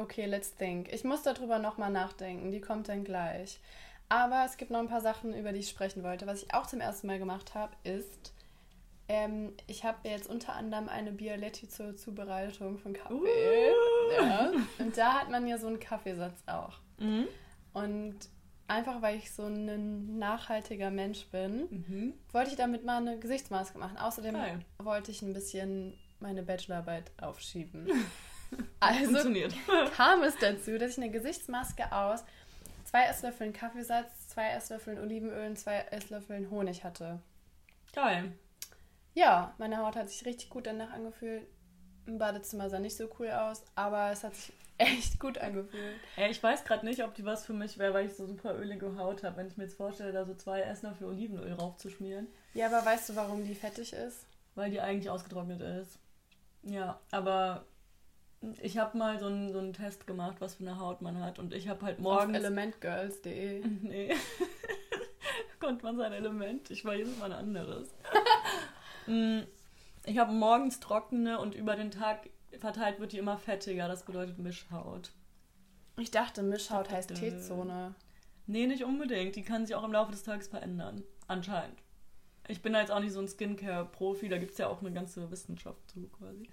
Okay, 0.00 0.26
let's 0.26 0.54
think. 0.56 0.92
Ich 0.92 1.04
muss 1.04 1.22
darüber 1.22 1.58
nochmal 1.58 1.90
nachdenken. 1.90 2.50
Die 2.50 2.60
kommt 2.60 2.88
dann 2.88 3.04
gleich. 3.04 3.60
Aber 4.08 4.44
es 4.46 4.56
gibt 4.56 4.70
noch 4.70 4.80
ein 4.80 4.88
paar 4.88 5.00
Sachen, 5.02 5.34
über 5.34 5.52
die 5.52 5.60
ich 5.60 5.68
sprechen 5.68 6.02
wollte. 6.02 6.26
Was 6.26 6.42
ich 6.42 6.54
auch 6.54 6.66
zum 6.66 6.80
ersten 6.80 7.06
Mal 7.06 7.18
gemacht 7.18 7.54
habe, 7.54 7.72
ist, 7.84 8.32
ähm, 9.08 9.52
ich 9.66 9.84
habe 9.84 10.08
jetzt 10.08 10.28
unter 10.28 10.54
anderem 10.54 10.88
eine 10.88 11.12
Bialetti 11.12 11.68
zur 11.68 11.96
Zubereitung 11.96 12.78
von 12.78 12.92
Kaffee. 12.92 13.14
Uh. 13.14 14.22
Ja. 14.22 14.50
Und 14.78 14.96
da 14.96 15.14
hat 15.20 15.30
man 15.30 15.46
ja 15.46 15.58
so 15.58 15.66
einen 15.66 15.80
Kaffeesatz 15.80 16.42
auch. 16.46 16.78
Mhm. 16.98 17.28
Und 17.72 18.16
einfach 18.68 19.02
weil 19.02 19.16
ich 19.18 19.30
so 19.32 19.44
ein 19.44 20.18
nachhaltiger 20.18 20.90
Mensch 20.90 21.26
bin, 21.26 21.66
Mhm. 21.70 22.14
wollte 22.32 22.50
ich 22.50 22.56
damit 22.56 22.84
mal 22.84 22.96
eine 22.98 23.18
Gesichtsmaske 23.18 23.78
machen. 23.78 23.96
Außerdem 23.98 24.34
Geil. 24.34 24.60
wollte 24.78 25.10
ich 25.10 25.22
ein 25.22 25.32
bisschen 25.34 25.96
meine 26.20 26.42
Bachelorarbeit 26.42 27.12
aufschieben. 27.20 27.86
Also 28.80 29.12
kam 29.96 30.22
es 30.22 30.36
dazu, 30.38 30.78
dass 30.78 30.92
ich 30.92 30.98
eine 30.98 31.10
Gesichtsmaske 31.10 31.92
aus 31.92 32.24
zwei 32.84 33.04
Esslöffeln 33.04 33.52
Kaffeesatz, 33.52 34.28
zwei 34.28 34.48
Esslöffeln 34.50 34.98
Olivenöl 34.98 35.48
und 35.48 35.58
zwei 35.58 35.78
Esslöffeln 35.90 36.50
Honig 36.50 36.82
hatte. 36.84 37.20
Geil. 37.92 38.32
Ja, 39.14 39.54
meine 39.58 39.78
Haut 39.78 39.96
hat 39.96 40.08
sich 40.08 40.24
richtig 40.24 40.50
gut 40.50 40.66
danach 40.66 40.90
angefühlt. 40.92 41.46
Im 42.06 42.18
Badezimmer 42.18 42.70
sah 42.70 42.78
nicht 42.78 42.96
so 42.96 43.08
cool 43.18 43.30
aus, 43.30 43.62
aber 43.74 44.10
es 44.10 44.24
hat 44.24 44.34
sich 44.34 44.52
echt 44.78 45.20
gut 45.20 45.36
angefühlt. 45.38 46.00
Ey, 46.16 46.30
ich 46.30 46.42
weiß 46.42 46.64
gerade 46.64 46.86
nicht, 46.86 47.04
ob 47.04 47.14
die 47.14 47.24
was 47.24 47.44
für 47.44 47.52
mich 47.52 47.78
wäre, 47.78 47.92
weil 47.94 48.06
ich 48.06 48.14
so 48.14 48.26
super 48.26 48.56
ölige 48.58 48.96
Haut 48.96 49.22
habe. 49.22 49.36
Wenn 49.36 49.48
ich 49.48 49.56
mir 49.56 49.64
jetzt 49.64 49.76
vorstelle, 49.76 50.12
da 50.12 50.24
so 50.24 50.34
zwei 50.34 50.60
Esslöffel 50.62 51.06
Olivenöl 51.08 51.52
raufzuschmieren, 51.52 52.28
Ja, 52.54 52.66
aber 52.66 52.84
weißt 52.84 53.10
du, 53.10 53.16
warum 53.16 53.44
die 53.44 53.54
fettig 53.54 53.92
ist? 53.92 54.26
weil 54.56 54.70
die 54.70 54.80
eigentlich 54.80 55.08
ausgetrocknet 55.08 55.60
ist. 55.60 55.98
Ja, 56.64 57.00
aber 57.12 57.64
ich 58.62 58.78
habe 58.78 58.96
mal 58.96 59.18
so 59.18 59.26
einen, 59.26 59.52
so 59.52 59.58
einen 59.58 59.72
Test 59.72 60.06
gemacht, 60.06 60.36
was 60.40 60.54
für 60.54 60.62
eine 60.62 60.78
Haut 60.78 61.02
man 61.02 61.20
hat. 61.22 61.38
Und 61.38 61.52
ich 61.52 61.68
habe 61.68 61.84
halt 61.84 61.98
Auf 61.98 62.02
morgens... 62.02 62.36
elementgirls.de. 62.36 63.62
Nee. 63.82 64.14
Konnte 65.60 65.84
man 65.84 65.96
sein 65.98 66.12
Element. 66.12 66.70
Ich 66.70 66.84
war 66.84 66.94
jedes 66.94 67.18
Mal 67.18 67.32
ein 67.32 67.38
anderes. 67.38 67.94
Mm, 69.06 69.40
ich 70.04 70.18
habe 70.18 70.30
morgens 70.30 70.78
trockene 70.78 71.40
und 71.40 71.54
über 71.54 71.74
den 71.74 71.90
Tag 71.90 72.28
verteilt 72.58 73.00
wird 73.00 73.12
die 73.12 73.18
immer 73.18 73.38
fettiger. 73.38 73.88
Das 73.88 74.04
bedeutet 74.04 74.38
Mischhaut. 74.38 75.10
Ich 75.98 76.10
dachte, 76.10 76.42
Mischhaut 76.42 76.90
heißt 76.90 77.14
T-Zone. 77.14 77.94
Nee, 78.46 78.66
nicht 78.66 78.84
unbedingt. 78.84 79.36
Die 79.36 79.42
kann 79.42 79.64
sich 79.66 79.74
auch 79.74 79.84
im 79.84 79.92
Laufe 79.92 80.12
des 80.12 80.22
Tages 80.22 80.48
verändern. 80.48 81.02
Anscheinend. 81.28 81.82
Ich 82.46 82.60
bin 82.60 82.74
da 82.74 82.80
jetzt 82.80 82.92
auch 82.92 83.00
nicht 83.00 83.12
so 83.12 83.20
ein 83.20 83.26
Skincare-Profi, 83.26 84.28
da 84.28 84.36
gibt 84.36 84.52
es 84.52 84.58
ja 84.58 84.68
auch 84.68 84.80
eine 84.80 84.92
ganze 84.92 85.30
Wissenschaft 85.30 85.90
zu 85.90 86.08
quasi. 86.08 86.50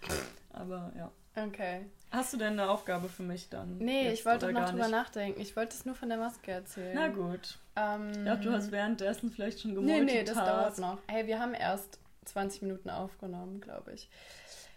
Aber 0.50 0.94
ja. 0.96 1.12
Okay. 1.38 1.86
Hast 2.12 2.34
du 2.34 2.38
denn 2.38 2.54
eine 2.54 2.70
Aufgabe 2.70 3.10
für 3.10 3.24
mich 3.24 3.50
dann? 3.50 3.78
Nee, 3.78 4.12
ich 4.12 4.26
wollte 4.26 4.52
noch 4.52 4.70
drüber 4.70 4.84
nicht? 4.84 4.92
nachdenken. 4.92 5.42
Ich 5.42 5.56
wollte 5.56 5.76
es 5.76 5.86
nur 5.86 5.94
von 5.94 6.10
der 6.10 6.18
Maske 6.18 6.52
erzählen. 6.52 6.94
Na 6.96 7.10
gut. 7.10 7.60
Ähm, 7.76 8.26
ja, 8.26 8.36
du 8.36 8.52
hast 8.52 8.72
währenddessen 8.72 9.30
vielleicht 9.30 9.62
schon 9.62 9.76
gemolten. 9.76 10.06
Nee, 10.06 10.14
nee, 10.14 10.24
das 10.24 10.36
dauert 10.36 10.78
noch. 10.80 11.00
Hey, 11.08 11.28
wir 11.28 11.40
haben 11.40 11.54
erst 11.54 12.00
20 12.26 12.62
Minuten 12.62 12.90
aufgenommen, 12.90 13.60
glaube 13.60 13.92
ich. 13.94 14.10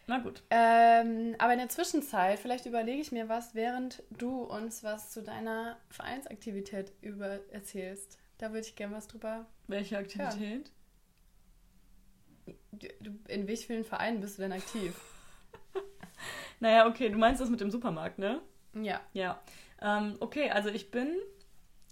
Na 0.06 0.18
gut. 0.18 0.42
Ähm, 0.50 1.36
aber 1.38 1.52
in 1.52 1.60
der 1.60 1.68
Zwischenzeit, 1.68 2.40
vielleicht 2.40 2.66
überlege 2.66 3.00
ich 3.00 3.12
mir 3.12 3.28
was, 3.28 3.54
während 3.54 4.02
du 4.10 4.42
uns 4.42 4.82
was 4.82 5.10
zu 5.12 5.22
deiner 5.22 5.76
Vereinsaktivität 5.88 6.92
über 7.00 7.38
erzählst. 7.52 8.18
Da 8.38 8.48
würde 8.48 8.66
ich 8.66 8.74
gerne 8.74 8.96
was 8.96 9.06
drüber. 9.06 9.46
Welche 9.68 9.98
Aktivität? 9.98 10.72
Hören. 12.42 13.20
In 13.28 13.46
wie 13.46 13.56
vielen 13.56 13.84
Vereinen 13.84 14.20
bist 14.20 14.38
du 14.38 14.42
denn 14.42 14.52
aktiv? 14.52 14.94
naja, 16.60 16.86
okay, 16.86 17.08
du 17.08 17.18
meinst 17.18 17.40
das 17.40 17.50
mit 17.50 17.60
dem 17.60 17.70
Supermarkt, 17.70 18.18
ne? 18.18 18.40
Ja. 18.74 19.00
Ja. 19.12 19.40
Ähm, 19.82 20.16
okay, 20.20 20.50
also 20.50 20.68
ich 20.68 20.90
bin 20.90 21.16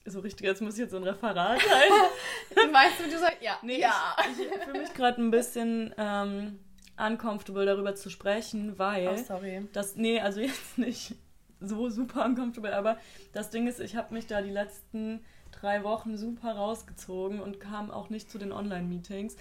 so 0.05 0.21
richtig, 0.21 0.47
jetzt 0.47 0.63
muss 0.63 0.75
ich 0.75 0.81
jetzt 0.81 0.91
so 0.91 0.97
ein 0.97 1.05
Referat 1.05 1.61
halten. 1.61 2.73
meinst 2.73 3.01
du, 3.01 3.05
du 3.05 3.19
sagst, 3.19 3.43
ja. 3.43 3.59
Nee, 3.63 3.81
ja. 3.81 4.17
ich, 4.33 4.47
ich 4.47 4.65
fühle 4.65 4.79
mich 4.81 4.95
gerade 4.95 5.21
ein 5.21 5.31
bisschen 5.31 5.95
ähm, 5.99 6.59
uncomfortable 6.97 7.67
darüber 7.67 7.95
zu 7.95 8.11
sprechen, 8.11 8.79
weil 8.79 9.09
oh, 9.09 9.17
sorry. 9.17 9.67
das, 9.73 9.97
nee, 9.97 10.21
also 10.21 10.41
jetzt 10.41 10.79
nicht 10.79 11.15
so 11.61 11.89
super 11.91 12.25
uncomfortable, 12.25 12.75
aber 12.75 12.99
das 13.33 13.51
Ding 13.51 13.67
ist, 13.67 13.81
ich 13.81 13.97
habe 13.97 14.15
mich 14.15 14.27
da 14.27 14.43
die 14.43 14.51
letzten 14.51 15.25
drei 15.51 15.83
Wochen 15.83 16.17
super 16.17 16.53
rausgezogen 16.53 17.41
und 17.41 17.61
kam 17.61 17.91
auch 17.91 18.11
nicht 18.11 18.31
zu 18.31 18.39
den 18.39 18.53
Online-Meetings, 18.53 19.37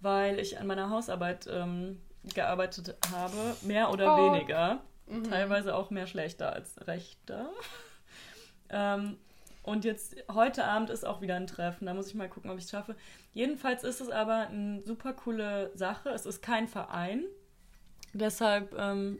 weil 0.00 0.38
ich 0.38 0.58
an 0.58 0.66
meiner 0.66 0.90
Hausarbeit 0.90 1.46
ähm, 1.50 2.00
gearbeitet 2.34 2.96
habe, 3.12 3.56
mehr 3.62 3.90
oder 3.90 4.16
oh. 4.16 4.32
weniger. 4.32 4.80
Mhm. 5.06 5.24
Teilweise 5.24 5.74
auch 5.74 5.90
mehr 5.90 6.06
schlechter 6.06 6.52
als 6.52 6.86
rechter. 6.86 7.50
ähm, 8.68 9.16
und 9.62 9.84
jetzt 9.84 10.16
heute 10.32 10.64
Abend 10.64 10.88
ist 10.90 11.04
auch 11.04 11.20
wieder 11.20 11.36
ein 11.36 11.46
Treffen. 11.46 11.86
Da 11.86 11.94
muss 11.94 12.08
ich 12.08 12.14
mal 12.14 12.28
gucken, 12.28 12.50
ob 12.50 12.58
ich 12.58 12.64
es 12.64 12.70
schaffe. 12.70 12.96
Jedenfalls 13.34 13.84
ist 13.84 14.00
es 14.00 14.10
aber 14.10 14.48
eine 14.48 14.82
super 14.82 15.12
coole 15.12 15.70
Sache. 15.74 16.08
Es 16.10 16.24
ist 16.24 16.40
kein 16.40 16.68
Verein. 16.68 17.24
Deshalb, 18.14 18.74
ähm, 18.78 19.18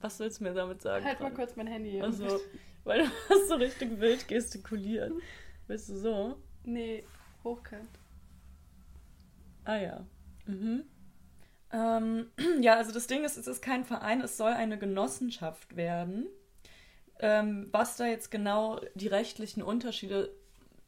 was 0.00 0.20
willst 0.20 0.38
du 0.40 0.44
mir 0.44 0.54
damit 0.54 0.82
sagen? 0.82 1.04
Halt 1.04 1.20
mal 1.20 1.34
kurz 1.34 1.56
mein 1.56 1.66
Handy. 1.66 2.00
Also, 2.00 2.40
weil 2.84 3.00
du 3.00 3.10
hast 3.28 3.48
so 3.48 3.56
richtig 3.56 3.98
wild 3.98 4.28
gestikuliert. 4.28 5.12
Bist 5.66 5.88
du 5.88 5.96
so? 5.96 6.36
Nee, 6.64 7.04
hochkant. 7.42 7.90
Ah 9.64 9.78
ja. 9.78 10.06
Mhm. 10.46 10.84
Ähm, 11.72 12.30
ja, 12.60 12.74
also 12.76 12.92
das 12.92 13.06
Ding 13.06 13.24
ist, 13.24 13.36
es 13.36 13.46
ist 13.46 13.62
kein 13.62 13.84
Verein, 13.84 14.20
es 14.20 14.36
soll 14.36 14.52
eine 14.52 14.78
Genossenschaft 14.78 15.76
werden. 15.76 16.26
Ähm, 17.18 17.68
was 17.72 17.96
da 17.96 18.06
jetzt 18.06 18.30
genau 18.30 18.80
die 18.94 19.08
rechtlichen 19.08 19.62
Unterschiede 19.62 20.30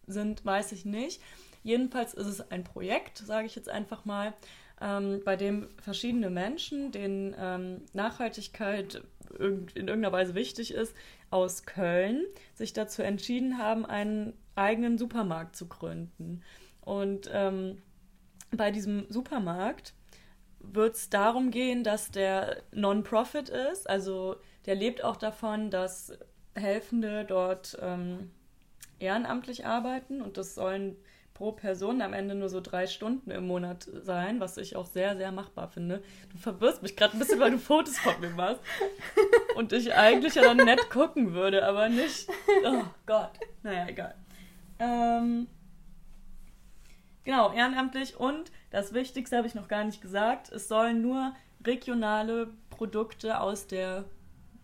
sind, 0.06 0.44
weiß 0.44 0.72
ich 0.72 0.84
nicht. 0.84 1.22
Jedenfalls 1.62 2.14
ist 2.14 2.26
es 2.26 2.50
ein 2.50 2.64
Projekt, 2.64 3.18
sage 3.18 3.46
ich 3.46 3.56
jetzt 3.56 3.68
einfach 3.68 4.04
mal, 4.04 4.34
ähm, 4.80 5.22
bei 5.24 5.36
dem 5.36 5.68
verschiedene 5.82 6.30
Menschen, 6.30 6.92
denen 6.92 7.34
ähm, 7.38 7.82
Nachhaltigkeit 7.92 9.02
in 9.38 9.68
irgendeiner 9.74 10.12
Weise 10.12 10.34
wichtig 10.34 10.72
ist, 10.72 10.94
aus 11.30 11.64
Köln 11.64 12.24
sich 12.54 12.72
dazu 12.72 13.02
entschieden 13.02 13.58
haben, 13.58 13.84
einen 13.84 14.34
eigenen 14.54 14.98
Supermarkt 14.98 15.56
zu 15.56 15.68
gründen. 15.68 16.42
Und 16.80 17.28
ähm, 17.32 17.82
bei 18.50 18.70
diesem 18.70 19.06
Supermarkt 19.10 19.92
wird 20.72 20.96
es 20.96 21.10
darum 21.10 21.50
gehen, 21.50 21.84
dass 21.84 22.10
der 22.10 22.62
Non-Profit 22.72 23.48
ist, 23.48 23.88
also 23.88 24.36
der 24.66 24.74
lebt 24.74 25.02
auch 25.02 25.16
davon, 25.16 25.70
dass 25.70 26.12
Helfende 26.54 27.24
dort 27.24 27.78
ähm, 27.80 28.30
ehrenamtlich 28.98 29.66
arbeiten 29.66 30.20
und 30.20 30.36
das 30.36 30.54
sollen 30.54 30.96
pro 31.38 31.52
Person 31.52 32.02
am 32.02 32.12
Ende 32.12 32.34
nur 32.34 32.48
so 32.48 32.60
drei 32.60 32.88
Stunden 32.88 33.30
im 33.30 33.46
Monat 33.46 33.88
sein, 34.02 34.40
was 34.40 34.56
ich 34.56 34.74
auch 34.74 34.86
sehr, 34.86 35.16
sehr 35.16 35.30
machbar 35.30 35.68
finde. 35.68 36.02
Du 36.32 36.38
verwirrst 36.38 36.82
mich 36.82 36.96
gerade 36.96 37.16
ein 37.16 37.20
bisschen, 37.20 37.38
weil 37.38 37.52
du 37.52 37.58
Fotos 37.58 37.96
von 37.98 38.20
mir 38.20 38.30
machst 38.30 38.60
und 39.54 39.72
ich 39.72 39.94
eigentlich 39.94 40.34
ja 40.34 40.42
dann 40.42 40.56
nett 40.56 40.90
gucken 40.90 41.34
würde, 41.34 41.64
aber 41.64 41.88
nicht. 41.88 42.28
Oh 42.64 42.82
Gott. 43.06 43.30
Naja, 43.62 43.86
egal. 43.88 44.16
Ähm, 44.80 45.46
genau, 47.28 47.52
ehrenamtlich 47.52 48.18
und 48.18 48.50
das 48.70 48.94
Wichtigste 48.94 49.36
habe 49.36 49.46
ich 49.46 49.54
noch 49.54 49.68
gar 49.68 49.84
nicht 49.84 50.00
gesagt, 50.00 50.50
es 50.50 50.66
sollen 50.66 51.02
nur 51.02 51.34
regionale 51.62 52.48
Produkte 52.70 53.38
aus 53.40 53.66
der 53.66 54.06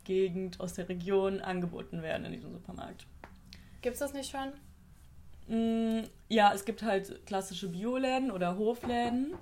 Gegend, 0.05 0.61
aus 0.61 0.73
der 0.73 0.89
Region 0.89 1.43
angeboten 1.43 2.01
werden 2.01 2.25
in 2.25 2.33
diesem 2.33 2.53
Supermarkt. 2.53 3.07
Gibt 3.83 3.93
es 3.93 4.01
das 4.01 4.15
nicht 4.15 4.31
schon? 4.31 4.55
Mm, 5.47 6.05
ja, 6.31 6.55
es 6.55 6.65
gibt 6.65 6.83
halt 6.83 7.27
klassische 7.27 7.69
Bioläden 7.69 8.31
oder 8.31 8.57
Hofläden. 8.57 9.35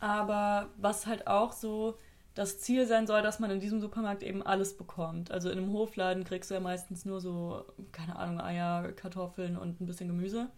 Aber 0.00 0.70
was 0.78 1.06
halt 1.06 1.26
auch 1.26 1.52
so 1.52 1.98
das 2.34 2.60
Ziel 2.60 2.86
sein 2.86 3.06
soll, 3.06 3.20
dass 3.20 3.40
man 3.40 3.50
in 3.50 3.60
diesem 3.60 3.82
Supermarkt 3.82 4.22
eben 4.22 4.42
alles 4.42 4.74
bekommt. 4.74 5.30
Also 5.30 5.50
in 5.50 5.58
einem 5.58 5.72
Hofladen 5.74 6.24
kriegst 6.24 6.50
du 6.50 6.54
ja 6.54 6.60
meistens 6.60 7.04
nur 7.04 7.20
so, 7.20 7.66
keine 7.92 8.16
Ahnung, 8.16 8.40
Eier, 8.40 8.90
Kartoffeln 8.92 9.58
und 9.58 9.82
ein 9.82 9.86
bisschen 9.86 10.08
Gemüse. 10.08 10.48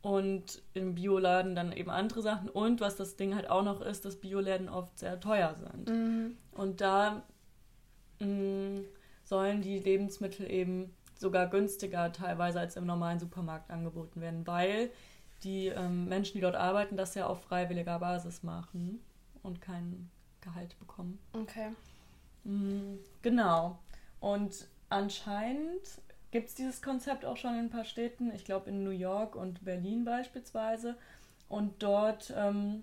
Und 0.00 0.62
im 0.74 0.94
Bioladen 0.94 1.56
dann 1.56 1.72
eben 1.72 1.90
andere 1.90 2.22
Sachen. 2.22 2.48
Und 2.48 2.80
was 2.80 2.96
das 2.96 3.16
Ding 3.16 3.34
halt 3.34 3.50
auch 3.50 3.64
noch 3.64 3.80
ist, 3.80 4.04
dass 4.04 4.16
Bioläden 4.16 4.68
oft 4.68 4.98
sehr 4.98 5.18
teuer 5.18 5.56
sind. 5.56 5.88
Mhm. 5.88 6.36
Und 6.52 6.80
da 6.80 7.22
mh, 8.20 8.26
mm, 8.26 8.84
sollen 9.24 9.60
die 9.60 9.78
Lebensmittel 9.78 10.50
eben 10.50 10.94
sogar 11.16 11.48
günstiger 11.48 12.12
teilweise 12.12 12.60
als 12.60 12.76
im 12.76 12.86
normalen 12.86 13.18
Supermarkt 13.18 13.70
angeboten 13.70 14.20
werden, 14.20 14.46
weil 14.46 14.90
die 15.42 15.66
ähm, 15.66 16.06
Menschen, 16.06 16.34
die 16.34 16.40
dort 16.40 16.56
arbeiten, 16.56 16.96
das 16.96 17.14
ja 17.14 17.26
auf 17.26 17.42
freiwilliger 17.42 17.98
Basis 17.98 18.42
machen 18.42 19.00
und 19.42 19.60
kein 19.60 20.10
Gehalt 20.40 20.78
bekommen. 20.78 21.18
Okay. 21.32 21.72
Mhm, 22.44 22.98
genau. 23.22 23.78
Und 24.20 24.68
anscheinend 24.88 26.00
gibt 26.30 26.48
es 26.48 26.54
dieses 26.54 26.82
Konzept 26.82 27.24
auch 27.24 27.36
schon 27.36 27.54
in 27.54 27.66
ein 27.66 27.70
paar 27.70 27.84
Städten. 27.84 28.32
Ich 28.34 28.44
glaube 28.44 28.70
in 28.70 28.84
New 28.84 28.90
York 28.90 29.36
und 29.36 29.64
Berlin 29.64 30.04
beispielsweise. 30.04 30.96
Und 31.48 31.82
dort 31.82 32.32
ähm, 32.36 32.82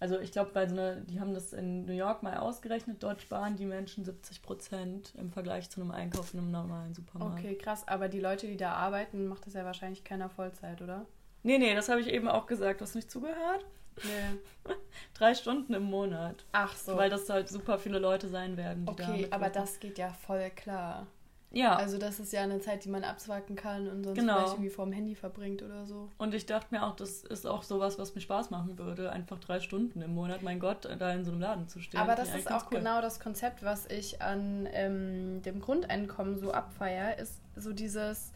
also 0.00 0.20
ich 0.20 0.30
glaube, 0.30 0.50
bei 0.52 0.66
so 0.66 0.74
einer, 0.74 0.96
die 0.96 1.18
haben 1.18 1.34
das 1.34 1.52
in 1.52 1.84
New 1.84 1.92
York 1.92 2.22
mal 2.22 2.36
ausgerechnet, 2.36 3.02
dort 3.02 3.20
sparen 3.20 3.56
die 3.56 3.66
Menschen 3.66 4.04
70 4.04 4.42
Prozent 4.42 5.12
im 5.16 5.32
Vergleich 5.32 5.70
zu 5.70 5.80
einem 5.80 5.90
Einkauf 5.90 6.34
in 6.34 6.40
einem 6.40 6.52
normalen 6.52 6.94
Supermarkt. 6.94 7.40
Okay, 7.40 7.56
krass. 7.56 7.86
Aber 7.88 8.08
die 8.08 8.20
Leute, 8.20 8.46
die 8.46 8.56
da 8.56 8.74
arbeiten, 8.74 9.26
macht 9.26 9.46
das 9.46 9.54
ja 9.54 9.64
wahrscheinlich 9.64 10.04
keiner 10.04 10.28
Vollzeit, 10.28 10.82
oder? 10.82 11.06
Nee, 11.42 11.58
nee, 11.58 11.74
das 11.74 11.88
habe 11.88 12.00
ich 12.00 12.08
eben 12.08 12.28
auch 12.28 12.46
gesagt. 12.46 12.80
Hast 12.80 12.94
du 12.94 12.98
nicht 12.98 13.10
zugehört? 13.10 13.64
Nee. 14.04 14.72
Drei 15.14 15.34
Stunden 15.34 15.74
im 15.74 15.84
Monat. 15.84 16.44
Ach 16.52 16.76
so. 16.76 16.96
Weil 16.96 17.10
das 17.10 17.28
halt 17.28 17.48
super 17.48 17.78
viele 17.78 17.98
Leute 17.98 18.28
sein 18.28 18.56
werden. 18.56 18.86
Die 18.86 18.92
okay, 18.92 19.26
da 19.28 19.36
aber 19.36 19.50
das 19.50 19.80
geht 19.80 19.98
ja 19.98 20.12
voll 20.12 20.50
klar. 20.50 21.08
Ja. 21.50 21.76
Also 21.76 21.96
das 21.96 22.20
ist 22.20 22.32
ja 22.32 22.42
eine 22.42 22.60
Zeit, 22.60 22.84
die 22.84 22.90
man 22.90 23.04
abzwacken 23.04 23.56
kann 23.56 23.88
und 23.88 24.04
sonst 24.04 24.18
genau. 24.18 24.36
vielleicht 24.36 24.52
irgendwie 24.54 24.70
vorm 24.70 24.92
Handy 24.92 25.14
verbringt 25.14 25.62
oder 25.62 25.86
so. 25.86 26.10
Und 26.18 26.34
ich 26.34 26.44
dachte 26.44 26.66
mir 26.70 26.84
auch, 26.84 26.94
das 26.94 27.22
ist 27.22 27.46
auch 27.46 27.62
sowas, 27.62 27.98
was 27.98 28.14
mir 28.14 28.20
Spaß 28.20 28.50
machen 28.50 28.78
würde. 28.78 29.10
Einfach 29.10 29.38
drei 29.38 29.60
Stunden 29.60 30.02
im 30.02 30.14
Monat, 30.14 30.42
mein 30.42 30.60
Gott, 30.60 30.86
da 30.98 31.12
in 31.12 31.24
so 31.24 31.30
einem 31.30 31.40
Laden 31.40 31.68
zu 31.68 31.80
stehen. 31.80 32.00
Aber 32.00 32.14
das 32.14 32.34
ist 32.34 32.50
auch 32.50 32.70
cool. 32.70 32.78
genau 32.78 33.00
das 33.00 33.18
Konzept, 33.18 33.62
was 33.62 33.86
ich 33.86 34.20
an 34.20 34.68
ähm, 34.72 35.40
dem 35.42 35.60
Grundeinkommen 35.60 36.38
so 36.38 36.52
abfeier, 36.52 37.18
ist 37.18 37.40
so 37.56 37.72
dieses, 37.72 38.32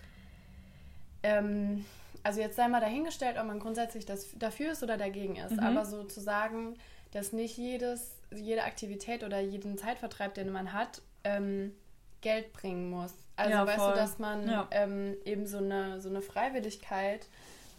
ähm, 1.22 1.84
also 2.22 2.40
jetzt 2.40 2.56
sei 2.56 2.66
mal 2.68 2.80
dahingestellt, 2.80 3.36
ob 3.38 3.46
man 3.46 3.58
grundsätzlich 3.58 4.06
das, 4.06 4.28
dafür 4.38 4.72
ist 4.72 4.82
oder 4.82 4.96
dagegen 4.96 5.36
ist, 5.36 5.52
mhm. 5.52 5.60
aber 5.60 5.84
so 5.84 6.04
zu 6.04 6.20
sagen, 6.20 6.76
dass 7.10 7.34
nicht 7.34 7.58
jedes, 7.58 8.16
jede 8.34 8.64
Aktivität 8.64 9.22
oder 9.22 9.38
jeden 9.40 9.76
Zeitvertreib, 9.76 10.32
den 10.32 10.50
man 10.50 10.72
hat, 10.72 11.02
ähm, 11.24 11.72
Geld 12.22 12.52
bringen 12.52 12.88
muss. 12.88 13.12
Also 13.36 13.50
ja, 13.50 13.66
weißt 13.66 13.86
du, 13.86 13.90
dass 13.94 14.18
man 14.18 14.48
ja. 14.48 14.68
ähm, 14.70 15.16
eben 15.24 15.46
so 15.46 15.58
eine, 15.58 16.00
so 16.00 16.08
eine 16.08 16.22
Freiwilligkeit 16.22 17.26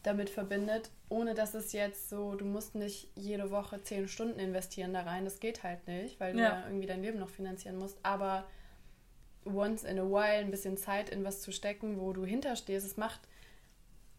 damit 0.04 0.30
verbindet, 0.30 0.90
ohne 1.10 1.34
dass 1.34 1.54
es 1.54 1.72
jetzt 1.72 2.10
so, 2.10 2.36
du 2.36 2.46
musst 2.46 2.76
nicht 2.76 3.08
jede 3.16 3.52
Woche 3.52 3.82
zehn 3.82 4.08
Stunden 4.08 4.40
investieren 4.40 4.94
da 4.94 5.02
rein. 5.02 5.24
Das 5.24 5.40
geht 5.40 5.64
halt 5.64 5.88
nicht, 5.88 6.20
weil 6.20 6.34
du 6.34 6.40
ja, 6.40 6.50
ja 6.50 6.64
irgendwie 6.68 6.88
dein 6.88 7.02
Leben 7.02 7.20
noch 7.20 7.30
finanzieren 7.30 7.78
musst. 7.78 7.98
Aber 8.04 8.46
once 9.46 9.84
in 9.84 10.00
a 10.00 10.04
while 10.04 10.40
ein 10.40 10.52
bisschen 10.52 10.78
Zeit 10.78 11.10
in 11.10 11.24
was 11.24 11.42
zu 11.42 11.52
stecken, 11.52 12.00
wo 12.00 12.14
du 12.14 12.26
hinterstehst, 12.26 12.86
es 12.86 12.98
macht 12.98 13.22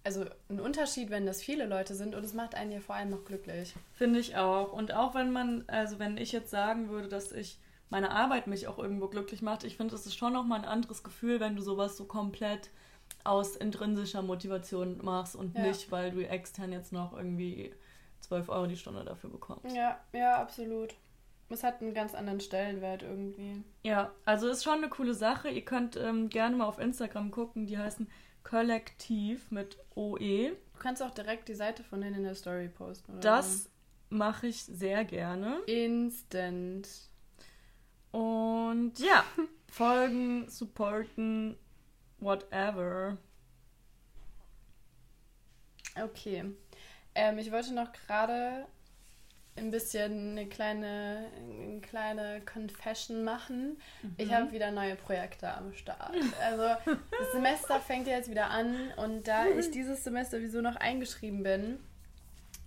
also 0.05 0.27
einen 0.51 0.61
Unterschied, 0.61 1.11
wenn 1.11 1.25
das 1.25 1.43
viele 1.43 1.67
Leute 1.67 1.95
sind 1.95 2.15
und 2.15 2.25
es 2.25 2.35
macht 2.35 2.55
einen 2.55 2.71
ja 2.71 2.81
vor 2.81 2.95
allem 2.95 3.11
noch 3.11 3.25
glücklich. 3.25 3.75
Finde 3.95 4.21
ich 4.21 4.37
auch. 4.37 4.73
Und 4.73 4.93
auch 4.93 5.15
wenn 5.15 5.33
man, 5.33 5.65
also 5.67 5.99
wenn 5.99 6.19
ich 6.19 6.31
jetzt 6.33 6.51
sagen 6.51 6.91
würde, 6.91 7.09
dass 7.09 7.33
ich 7.33 7.59
meine 7.91 8.11
Arbeit 8.11 8.47
mich 8.47 8.67
auch 8.67 8.79
irgendwo 8.79 9.09
glücklich 9.09 9.43
macht. 9.43 9.65
Ich 9.65 9.77
finde, 9.77 9.95
es 9.95 10.07
ist 10.07 10.17
schon 10.17 10.33
nochmal 10.33 10.61
ein 10.61 10.65
anderes 10.65 11.03
Gefühl, 11.03 11.41
wenn 11.41 11.57
du 11.57 11.63
sowas 11.63 11.97
so 11.97 12.05
komplett 12.05 12.71
aus 13.23 13.57
intrinsischer 13.57 14.23
Motivation 14.23 14.99
machst 15.05 15.37
und 15.37 15.55
Ja. 15.55 15.63
nicht, 15.63 15.91
weil 15.93 16.11
du 16.11 16.27
extern 16.27 16.73
jetzt 16.73 16.93
noch 16.93 17.17
irgendwie 17.17 17.73
12 18.21 18.49
Euro 18.49 18.67
die 18.67 18.77
Stunde 18.77 19.05
dafür 19.05 19.31
bekommst. 19.31 19.75
Ja, 19.77 20.01
ja, 20.13 20.41
absolut. 20.41 20.95
Es 21.51 21.63
hat 21.63 21.83
einen 21.83 21.93
ganz 21.95 22.15
anderen 22.15 22.41
Stellenwert 22.41 23.03
irgendwie. 23.03 23.63
Ja, 23.83 24.11
also 24.25 24.49
ist 24.49 24.65
schon 24.65 24.79
eine 24.79 24.89
coole 24.89 25.15
Sache. 25.15 25.51
Ihr 25.51 25.65
könnt 25.65 25.95
ähm, 25.97 26.31
gerne 26.31 26.57
mal 26.57 26.65
auf 26.67 26.79
Instagram 26.79 27.31
gucken. 27.31 27.67
Die 27.67 27.77
heißen 27.79 28.09
Kollektiv 28.43 29.51
mit 29.51 29.79
OE. 29.95 30.51
Du 30.73 30.79
kannst 30.79 31.03
auch 31.03 31.11
direkt 31.11 31.49
die 31.49 31.55
Seite 31.55 31.85
von 31.85 32.01
denen 32.01 32.17
in 32.17 32.23
der 32.25 32.35
Story 32.35 32.69
posten. 32.69 33.13
Oder 33.13 33.21
Das 33.21 33.69
mache 34.09 34.47
ich 34.47 34.65
sehr 34.65 35.05
gerne. 35.05 35.59
Instant. 35.67 36.89
Und 38.17 38.93
ja, 39.01 39.25
folgen, 39.73 40.49
supporten, 40.49 41.57
whatever. 42.21 43.17
Okay. 46.01 46.45
Ähm, 47.17 47.39
ich 47.39 47.51
wollte 47.51 47.75
noch 47.75 47.93
gerade 47.93 48.67
ein 49.57 49.71
bisschen 49.73 50.31
eine 50.33 50.47
kleine, 50.49 51.27
eine 51.37 51.81
kleine 51.81 52.41
Confession 52.43 53.25
machen. 53.25 53.79
Ich 54.17 54.29
Mhm. 54.29 54.35
habe 54.35 54.53
wieder 54.53 54.71
neue 54.71 54.95
Projekte 54.97 55.53
am 55.53 55.73
Start. 55.75 56.15
Also 56.41 56.63
das 57.19 57.33
Semester 57.33 57.81
fängt 57.81 58.07
ja 58.07 58.15
jetzt 58.17 58.31
wieder 58.31 58.51
an 58.51 58.75
und 58.97 59.27
da 59.27 59.47
ich 59.59 59.71
dieses 59.73 60.05
Semester 60.05 60.41
wieso 60.41 60.61
noch 60.61 60.77
eingeschrieben 60.77 61.43
bin 61.43 61.79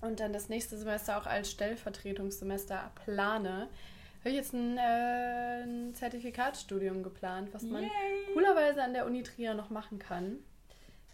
und 0.01 0.19
dann 0.21 0.31
das 0.31 0.47
nächste 0.49 0.77
Semester 0.77 1.17
auch 1.17 1.25
als 1.25 1.51
Stellvertretungssemester 1.51 2.91
plane, 3.05 3.67
habe 4.19 4.29
ich 4.29 4.35
jetzt 4.35 4.53
ein, 4.53 4.77
äh, 4.77 5.63
ein 5.63 5.95
Zertifikatsstudium 5.95 7.03
geplant, 7.03 7.53
was 7.53 7.63
man 7.63 7.83
Yay. 7.83 7.89
coolerweise 8.33 8.83
an 8.83 8.93
der 8.93 9.05
Uni 9.05 9.23
Trier 9.23 9.53
noch 9.53 9.69
machen 9.69 9.99
kann. 9.99 10.37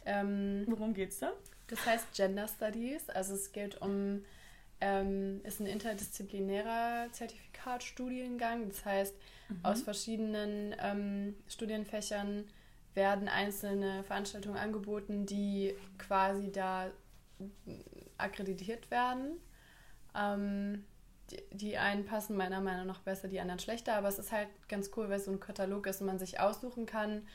Ähm, 0.06 0.64
Worum 0.68 0.94
geht's 0.94 1.20
da? 1.20 1.32
das 1.68 1.86
heißt 1.86 2.14
Gender 2.14 2.48
Studies. 2.48 3.10
Also 3.10 3.34
es 3.34 3.52
geht 3.52 3.82
um, 3.82 4.24
ähm, 4.82 5.42
ist 5.44 5.60
ein 5.60 5.66
interdisziplinärer 5.66 7.08
Zertifikatstudiengang. 7.12 8.70
Das 8.70 8.86
heißt, 8.86 9.16
aus 9.64 9.82
verschiedenen 9.82 10.76
ähm, 10.80 11.36
Studienfächern 11.48 12.46
werden 12.94 13.28
einzelne 13.28 14.04
Veranstaltungen 14.04 14.58
angeboten, 14.58 15.26
die 15.26 15.76
quasi 15.98 16.52
da 16.52 16.92
akkreditiert 18.18 18.92
werden. 18.92 19.40
Ähm, 20.16 20.86
die, 21.52 21.78
einen 21.78 22.06
passen 22.06 22.36
meiner 22.38 22.62
Meinung 22.62 22.86
nach 22.86 23.00
besser, 23.00 23.28
die 23.28 23.40
anderen 23.40 23.60
schlechter, 23.60 23.96
aber 23.96 24.08
es 24.08 24.20
ist 24.20 24.32
halt 24.32 24.48
ganz 24.68 24.92
cool, 24.96 25.10
weil 25.10 25.18
es 25.20 25.26
so 25.26 25.32
ein 25.32 25.40
Katalog 25.40 25.88
ist 25.88 26.02
und 26.02 26.08
man 26.08 26.20
sich 26.20 26.40
aussuchen 26.40 26.86
kann, 26.86 27.28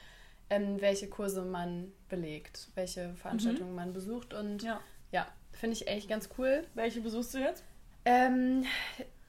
ähm, 0.51 0.81
welche 0.81 1.09
Kurse 1.09 1.43
man 1.43 1.93
belegt, 2.09 2.69
welche 2.75 3.15
Veranstaltungen 3.15 3.75
man 3.75 3.93
besucht 3.93 4.35
und 4.35 4.63
Ja. 4.63 4.81
ja, 5.13 5.27
finde 5.53 5.75
ich 5.77 5.89
echt 5.89 6.09
ganz 6.09 6.29
cool. 6.39 6.65
Welche 6.75 7.01
besuchst 7.01 7.35
du 7.35 7.39
jetzt? 7.39 7.65
Ähm, 8.05 8.65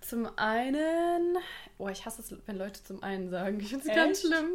zum 0.02 0.30
einen, 0.38 1.38
oh, 1.78 1.90
ich 1.90 2.06
hasse 2.06 2.22
es, 2.22 2.34
wenn 2.46 2.58
Leute 2.58 2.84
zum 2.84 3.04
einen 3.04 3.30
sagen. 3.30 3.60
Ich 3.60 3.70
finde 3.70 3.88
es 3.90 3.96
ganz 3.96 4.22
schlimm. 4.22 4.52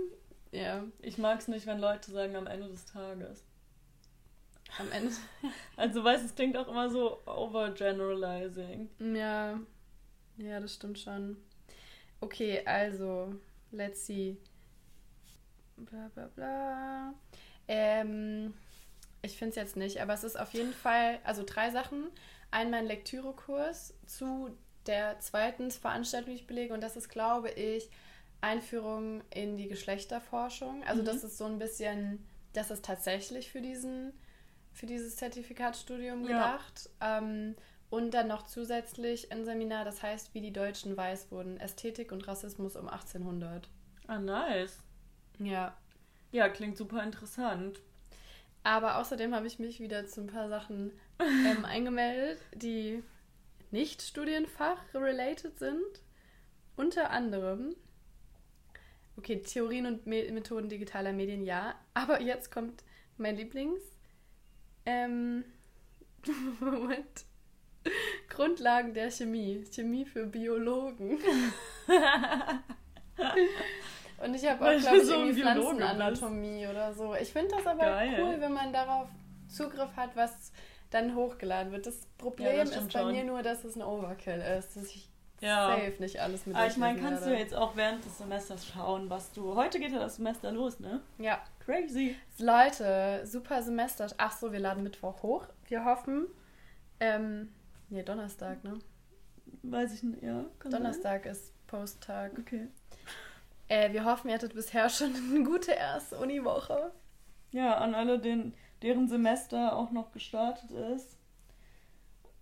Ja, 0.53 0.85
Ich 1.01 1.19
mag 1.19 1.41
es 1.41 1.49
nicht, 1.49 1.67
wenn 1.67 1.81
Leute 1.81 2.11
sagen 2.13 2.37
am 2.37 2.47
Ende 2.47 2.69
des 2.69 2.85
Tages. 2.87 3.43
am 4.79 4.91
Ende. 4.93 5.13
Also 5.77 6.03
weißt, 6.05 6.25
es 6.25 6.35
klingt 6.35 6.57
auch 6.57 6.69
immer 6.69 6.89
so 6.89 7.19
overgeneralizing. 7.27 8.89
Ja, 9.15 9.59
ja, 10.39 10.61
das 10.61 10.75
stimmt 10.75 10.99
schon. 10.99 11.37
Okay, 12.21 12.63
also, 12.65 13.35
let's 13.71 14.07
see. 14.07 14.37
Bla 15.77 16.09
bla 16.15 16.27
bla. 16.29 17.15
Ähm, 17.69 18.55
ich 19.23 19.37
finde 19.37 19.51
es 19.51 19.57
jetzt 19.57 19.77
nicht, 19.77 20.01
aber 20.01 20.15
es 20.15 20.25
ist 20.25 20.39
auf 20.39 20.53
jeden 20.53 20.75
Fall, 20.75 21.19
also 21.25 21.43
drei 21.45 21.71
Sachen. 21.71 22.09
Einmal 22.51 22.81
ein 22.81 22.87
Lektürekurs 22.87 23.95
zu 24.07 24.57
der 24.87 25.19
zweiten 25.21 25.71
Veranstaltung, 25.71 26.31
die 26.31 26.41
ich 26.41 26.47
belege, 26.47 26.75
und 26.75 26.83
das 26.83 26.97
ist, 26.97 27.09
glaube 27.09 27.51
ich, 27.51 27.91
Einführung 28.41 29.23
in 29.31 29.57
die 29.57 29.69
Geschlechterforschung. 29.69 30.85
Also 30.85 31.03
Mhm. 31.03 31.07
das 31.07 31.25
ist 31.25 31.39
so 31.39 31.47
ein 31.47 31.59
bisschen, 31.59 32.25
das 32.53 32.71
ist 32.71 32.85
tatsächlich 32.85 33.51
für 33.51 33.61
diesen, 33.63 34.13
für 34.73 34.87
dieses 34.87 35.17
Zertifikatsstudium 35.17 36.23
Ja. 36.29 36.29
gedacht. 36.29 36.91
Ähm, 37.01 37.57
und 37.95 38.11
dann 38.11 38.27
noch 38.27 38.43
zusätzlich 38.43 39.31
ein 39.31 39.45
Seminar, 39.45 39.85
das 39.85 40.03
heißt, 40.03 40.35
wie 40.35 40.41
die 40.41 40.53
Deutschen 40.53 40.97
weiß 40.97 41.31
wurden. 41.31 41.61
Ästhetik 41.61 42.11
und 42.11 42.27
Rassismus 42.27 42.75
um 42.75 42.89
1800. 42.89 43.69
Ah, 44.09 44.19
nice. 44.19 44.81
Ja. 45.39 45.77
Ja, 46.33 46.49
klingt 46.49 46.77
super 46.77 47.05
interessant. 47.05 47.79
Aber 48.65 48.99
außerdem 48.99 49.33
habe 49.33 49.47
ich 49.47 49.61
mich 49.61 49.79
wieder 49.79 50.07
zu 50.07 50.23
ein 50.23 50.27
paar 50.27 50.49
Sachen 50.49 50.91
ähm, 51.21 51.65
eingemeldet, 51.65 52.41
die 52.53 53.05
nicht 53.71 54.03
Studienfach-related 54.03 55.57
sind. 55.61 56.03
Unter 56.75 57.11
anderem, 57.11 57.77
okay, 59.17 59.41
Theorien 59.41 59.87
und 59.87 60.05
Me 60.05 60.33
Methoden 60.33 60.69
digitaler 60.69 61.13
Medien, 61.13 61.45
ja. 61.45 61.77
Aber 61.95 62.21
jetzt 62.21 62.51
kommt 62.51 62.83
mein 63.19 63.37
Lieblings. 63.37 63.81
Ähm, 64.85 65.45
Moment. 66.59 67.25
Grundlagen 68.29 68.95
der 68.95 69.11
Chemie. 69.11 69.65
Chemie 69.73 70.05
für 70.05 70.27
Biologen. 70.27 71.19
Und 74.23 74.35
ich 74.35 74.49
habe 74.49 74.65
auch, 74.65 74.81
glaube 74.81 74.97
du 74.97 75.03
ich, 75.03 75.09
so 75.09 75.15
irgendwie 75.15 75.41
Pflanzenanatomie 75.43 76.67
oder 76.67 76.93
so. 76.95 77.15
Ich 77.15 77.33
finde 77.33 77.57
das 77.57 77.67
aber 77.67 77.85
Geil. 77.85 78.17
cool, 78.21 78.41
wenn 78.41 78.53
man 78.53 78.73
darauf 78.73 79.09
Zugriff 79.49 79.95
hat, 79.97 80.17
was 80.17 80.53
dann 80.91 81.15
hochgeladen 81.15 81.73
wird. 81.73 81.87
Das 81.87 82.07
Problem 82.19 82.57
Ja, 82.57 82.65
das 82.65 82.77
ist 82.77 82.93
bei 82.93 83.01
schon. 83.01 83.13
mir 83.13 83.25
nur, 83.25 83.43
dass 83.43 83.65
es 83.65 83.77
ein 83.77 83.83
Overkill 83.83 84.41
ist. 84.59 84.77
Dass 84.77 84.85
ich 84.87 85.09
Ja. 85.41 85.69
safe 85.77 85.95
nicht 86.01 86.21
alles 86.21 86.47
mit 86.47 86.57
Aber 86.57 86.67
ich 86.69 86.77
meine, 86.77 86.99
kannst 87.01 87.23
du 87.25 87.31
werde. 87.31 87.41
jetzt 87.43 87.55
auch 87.55 87.77
während 87.77 88.05
des 88.05 88.17
Semesters 88.19 88.67
schauen, 88.67 89.11
was 89.11 89.33
du. 89.33 89.55
Heute 89.57 89.79
geht 89.81 89.93
ja 89.93 89.99
das 89.99 90.17
Semester 90.17 90.53
los, 90.53 90.81
ne? 90.81 91.01
Ja. 91.19 91.41
Crazy. 91.65 92.17
Leute, 92.39 93.23
super 93.27 93.63
Semester. 93.63 94.07
Ach 94.19 94.33
so, 94.33 94.53
wir 94.53 94.61
laden 94.61 94.83
Mittwoch 94.85 95.23
hoch. 95.23 95.47
Wir 95.69 95.85
hoffen. 95.85 96.27
Ähm, 97.01 97.53
nee, 97.95 98.03
Donnerstag, 98.03 98.65
ne? 98.65 98.79
Weiß 99.63 99.95
ich 99.95 100.03
nicht, 100.03 100.23
ja. 100.23 100.45
kann 100.59 100.73
sein. 100.73 100.83
Donnerstag 100.83 101.27
ist 101.27 101.53
Posttag. 101.67 102.33
Okay. 102.39 102.69
Äh, 103.69 103.93
wir 103.93 104.05
hoffen, 104.05 104.29
ihr 104.29 104.35
hattet 104.35 104.55
bisher 104.55 104.89
schon 104.91 105.15
eine 105.15 105.45
gute 105.45 105.73
erste 105.73 106.19
Uniwoche. 106.19 106.93
Ja, 107.53 107.77
an 107.77 107.95
alle, 107.95 108.19
den, 108.19 108.53
deren 108.83 109.09
Semester 109.09 109.77
auch 109.77 109.93
noch 109.93 110.11
gestartet 110.13 110.73
ist. 110.73 111.17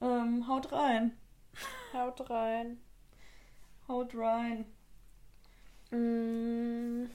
Ähm, 0.00 0.48
haut 0.48 0.72
rein. 0.72 1.12
Haut 1.92 2.30
rein. 2.30 2.80
Haut 3.86 4.14
rein. 4.14 4.64
Mm, 5.90 7.10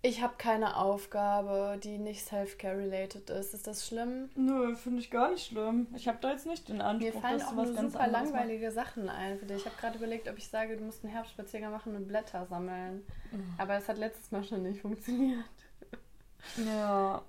Ich 0.00 0.22
habe 0.22 0.34
keine 0.38 0.76
Aufgabe, 0.76 1.76
die 1.82 1.98
nicht 1.98 2.24
Self-Care-related 2.24 3.30
ist. 3.30 3.52
Ist 3.52 3.66
das 3.66 3.86
schlimm? 3.86 4.30
Nö, 4.36 4.76
finde 4.76 5.00
ich 5.00 5.10
gar 5.10 5.30
nicht 5.30 5.46
schlimm. 5.48 5.88
Ich 5.96 6.06
habe 6.06 6.18
da 6.20 6.30
jetzt 6.30 6.46
nicht 6.46 6.68
den 6.68 6.80
Anspruch, 6.80 7.14
Mir 7.14 7.20
fallen 7.20 7.38
dass 7.40 7.48
auch 7.48 7.56
was 7.56 7.74
ganz 7.74 7.92
super 7.94 8.06
langweilige 8.06 8.70
Sachen 8.70 9.08
ein 9.08 9.38
für 9.38 9.46
dich. 9.46 9.56
Ich 9.56 9.66
habe 9.66 9.76
gerade 9.76 9.98
überlegt, 9.98 10.28
ob 10.28 10.38
ich 10.38 10.46
sage, 10.48 10.76
du 10.76 10.84
musst 10.84 11.02
einen 11.04 11.12
Herbstspaziergang 11.12 11.72
machen 11.72 11.96
und 11.96 12.06
Blätter 12.06 12.46
sammeln. 12.46 13.04
machst. 13.32 13.42
Aber 13.58 13.74
es 13.74 13.88
hat 13.88 13.98
letztes 13.98 14.30
Mal 14.30 14.44
schon 14.44 14.62
nicht 14.62 14.80
funktioniert. 14.80 15.44
Ja. 16.64 17.22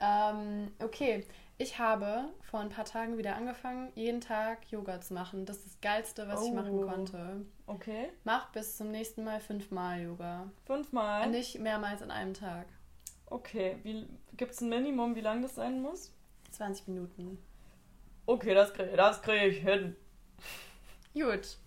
Ähm, 0.00 0.72
okay, 0.82 1.24
ich 1.60 1.78
habe 1.78 2.24
vor 2.40 2.60
ein 2.60 2.70
paar 2.70 2.86
Tagen 2.86 3.18
wieder 3.18 3.36
angefangen, 3.36 3.92
jeden 3.94 4.22
Tag 4.22 4.70
Yoga 4.70 5.00
zu 5.02 5.12
machen. 5.12 5.44
Das 5.44 5.58
ist 5.58 5.66
das 5.66 5.80
Geilste, 5.82 6.26
was 6.26 6.42
ich 6.46 6.52
machen 6.52 6.72
Oh. 6.78 6.86
konnte. 6.86 7.44
Okay. 7.66 8.08
Mach 8.24 8.50
bis 8.52 8.78
zum 8.78 8.90
nächsten 8.90 9.24
Mal 9.24 9.40
fünfmal 9.40 10.00
Yoga. 10.00 10.50
Fünfmal. 10.64 11.28
Nicht 11.28 11.58
mehrmals 11.60 12.00
an 12.00 12.10
einem 12.10 12.32
Tag. 12.32 12.66
Okay. 13.26 13.76
Wie, 13.82 14.08
Gibt 14.38 14.52
es 14.52 14.62
ein 14.62 14.70
Minimum, 14.70 15.14
wie 15.14 15.20
lang 15.20 15.42
das 15.42 15.54
sein 15.56 15.82
muss? 15.82 16.12
20 16.52 16.88
Minuten. 16.88 17.38
Okay, 18.24 18.54
das 18.54 18.72
kriege 18.72 18.96
das 18.96 19.20
krieg 19.20 19.42
ich 19.52 19.58
hin. 19.58 19.96
Gut. 21.12 21.58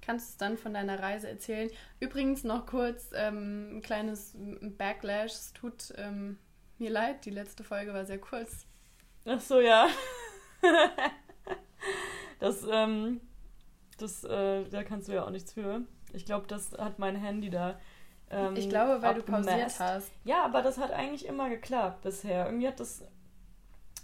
Kannst 0.00 0.28
du 0.28 0.30
es 0.32 0.36
dann 0.36 0.56
von 0.58 0.74
deiner 0.74 1.00
Reise 1.00 1.28
erzählen? 1.28 1.70
Übrigens 1.98 2.44
noch 2.44 2.66
kurz 2.66 3.10
ähm, 3.14 3.78
ein 3.78 3.82
kleines 3.82 4.34
Backlash. 4.78 5.32
Es 5.32 5.52
tut 5.54 5.92
ähm, 5.96 6.38
mir 6.78 6.90
leid, 6.90 7.24
die 7.24 7.30
letzte 7.30 7.64
Folge 7.64 7.92
war 7.92 8.04
sehr 8.04 8.18
kurz. 8.20 8.66
Ach 9.26 9.40
so, 9.40 9.60
ja. 9.60 9.88
das, 12.40 12.66
ähm, 12.70 13.20
das, 13.98 14.24
äh, 14.24 14.64
da 14.68 14.82
kannst 14.82 15.08
du 15.08 15.12
ja 15.12 15.24
auch 15.24 15.30
nichts 15.30 15.52
für. 15.52 15.82
Ich 16.12 16.26
glaube, 16.26 16.46
das 16.46 16.72
hat 16.72 16.98
mein 16.98 17.16
Handy 17.16 17.50
da. 17.50 17.78
Ähm, 18.30 18.56
ich 18.56 18.68
glaube, 18.68 19.02
weil 19.02 19.14
du 19.14 19.22
pausiert 19.22 19.78
hast. 19.78 20.12
Ja, 20.24 20.44
aber 20.44 20.62
das 20.62 20.78
hat 20.78 20.90
eigentlich 20.90 21.26
immer 21.26 21.48
geklappt 21.48 22.02
bisher. 22.02 22.46
Irgendwie 22.46 22.68
hat 22.68 22.80
das 22.80 23.04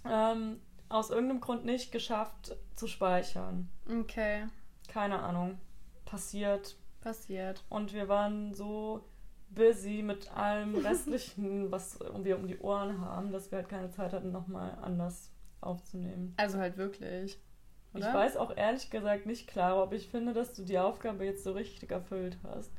ähm, 0.04 0.60
aus 0.88 1.10
irgendeinem 1.10 1.40
Grund 1.40 1.64
nicht 1.64 1.92
geschafft 1.92 2.56
zu 2.76 2.86
speichern. 2.86 3.68
Okay. 3.88 4.46
Keine 4.88 5.20
Ahnung. 5.20 5.58
Passiert. 6.04 6.76
Passiert. 7.00 7.64
Und 7.68 7.92
wir 7.92 8.08
waren 8.08 8.54
so 8.54 9.04
busy 9.50 10.02
mit 10.02 10.30
allem 10.36 10.74
Restlichen, 10.76 11.70
was 11.70 11.98
wir 12.22 12.38
um 12.38 12.46
die 12.46 12.58
Ohren 12.58 13.00
haben, 13.00 13.32
dass 13.32 13.50
wir 13.50 13.58
halt 13.58 13.68
keine 13.68 13.90
Zeit 13.90 14.12
hatten, 14.12 14.32
nochmal 14.32 14.76
anders 14.82 15.30
aufzunehmen. 15.60 16.34
Also 16.36 16.58
halt 16.58 16.76
wirklich. 16.76 17.38
Ich 17.92 18.00
Oder? 18.02 18.14
weiß 18.14 18.36
auch 18.36 18.56
ehrlich 18.56 18.90
gesagt 18.90 19.26
nicht 19.26 19.48
klar, 19.48 19.82
ob 19.82 19.92
ich 19.92 20.08
finde, 20.08 20.32
dass 20.32 20.54
du 20.54 20.62
die 20.62 20.78
Aufgabe 20.78 21.24
jetzt 21.24 21.42
so 21.42 21.52
richtig 21.52 21.90
erfüllt 21.90 22.38
hast. 22.44 22.70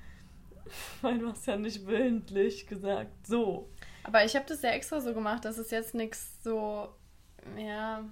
Weil 1.01 1.19
du 1.19 1.29
hast 1.29 1.45
ja 1.47 1.57
nicht 1.57 1.85
willentlich 1.85 2.67
gesagt, 2.67 3.27
so. 3.27 3.69
Aber 4.03 4.23
ich 4.23 4.35
habe 4.35 4.45
das 4.47 4.61
ja 4.61 4.69
extra 4.69 5.01
so 5.01 5.13
gemacht, 5.13 5.43
dass 5.43 5.57
es 5.57 5.69
jetzt 5.71 5.93
nichts 5.93 6.41
so. 6.43 6.89
Ja. 7.57 8.05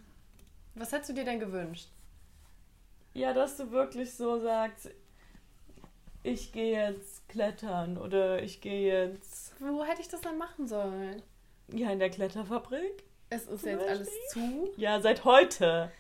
Was 0.76 0.92
hättest 0.92 1.10
du 1.10 1.14
dir 1.14 1.26
denn 1.26 1.40
gewünscht? 1.40 1.90
Ja, 3.14 3.34
dass 3.34 3.58
du 3.58 3.72
wirklich 3.72 4.14
so 4.14 4.40
sagst, 4.40 4.92
ich 6.22 6.52
gehe 6.52 6.74
jetzt 6.74 7.19
klettern 7.30 7.98
oder 7.98 8.42
ich 8.44 8.60
gehe 8.62 9.08
jetzt 9.08 9.54
Wo 9.60 9.84
hätte 9.86 10.02
ich 10.02 10.08
das 10.10 10.22
dann 10.22 10.38
machen 10.38 10.68
sollen? 10.68 11.22
ja 11.72 11.92
in 11.92 12.00
der 12.00 12.10
Kletterfabrik. 12.10 13.04
Es 13.30 13.46
ist 13.46 13.64
jetzt 13.66 13.88
alles 13.88 14.10
Beispiel? 14.10 14.66
zu. 14.74 14.74
Ja, 14.78 15.00
seit 15.02 15.24
heute. 15.24 15.92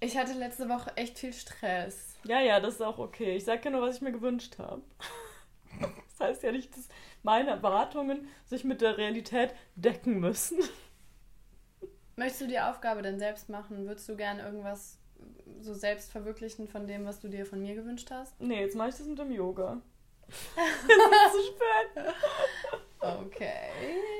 Ich 0.00 0.16
hatte 0.16 0.34
letzte 0.34 0.68
Woche 0.68 0.94
echt 0.96 1.18
viel 1.18 1.32
Stress. 1.32 2.16
Ja, 2.24 2.40
ja, 2.40 2.60
das 2.60 2.74
ist 2.74 2.82
auch 2.82 2.98
okay. 2.98 3.36
Ich 3.36 3.44
sage 3.44 3.62
ja 3.64 3.70
nur, 3.70 3.80
was 3.82 3.96
ich 3.96 4.02
mir 4.02 4.12
gewünscht 4.12 4.58
habe. 4.58 4.82
Das 6.18 6.28
heißt 6.28 6.42
ja 6.42 6.52
nicht, 6.52 6.76
dass 6.76 6.86
meine 7.22 7.48
Erwartungen 7.48 8.28
sich 8.44 8.62
mit 8.64 8.82
der 8.82 8.98
Realität 8.98 9.54
decken 9.76 10.20
müssen. 10.20 10.58
Möchtest 12.16 12.42
du 12.42 12.46
die 12.48 12.60
Aufgabe 12.60 13.00
denn 13.00 13.18
selbst 13.18 13.48
machen? 13.48 13.86
Würdest 13.86 14.06
du 14.06 14.16
gern 14.16 14.38
irgendwas 14.38 14.98
so 15.60 15.72
selbst 15.72 16.10
verwirklichen 16.12 16.68
von 16.68 16.86
dem, 16.86 17.06
was 17.06 17.20
du 17.20 17.28
dir 17.28 17.46
von 17.46 17.62
mir 17.62 17.74
gewünscht 17.74 18.10
hast? 18.10 18.38
Nee, 18.38 18.60
jetzt 18.60 18.76
mache 18.76 18.90
ich 18.90 18.96
das 18.96 19.06
mit 19.06 19.18
dem 19.18 19.30
Yoga. 19.32 19.80
Es 20.56 20.82
ist 20.84 21.32
zu 21.32 21.52
spät. 21.52 22.14
Okay. 23.00 23.70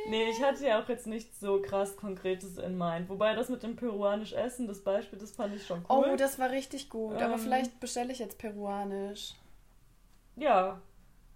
Nee, 0.09 0.31
ich 0.31 0.43
hatte 0.43 0.67
ja 0.67 0.81
auch 0.83 0.89
jetzt 0.89 1.07
nichts 1.07 1.39
so 1.39 1.61
krass 1.61 1.97
Konkretes 1.97 2.57
in 2.57 2.79
Mind. 2.79 3.09
Wobei 3.11 3.35
das 3.35 3.49
mit 3.51 3.63
dem 3.63 3.77
peruanisch 3.77 4.33
Essen, 4.33 4.67
das 4.67 4.83
Beispiel, 4.83 5.19
das 5.19 5.33
fand 5.33 5.55
ich 5.55 5.67
schon 5.67 5.85
cool. 5.89 6.09
Oh, 6.13 6.17
das 6.17 6.39
war 6.39 6.51
richtig 6.51 6.89
gut. 6.89 7.17
Aber 7.17 7.35
Ähm. 7.35 7.39
vielleicht 7.41 7.79
bestelle 7.79 8.11
ich 8.13 8.19
jetzt 8.19 8.39
peruanisch. 8.39 9.35
ja, 10.37 10.81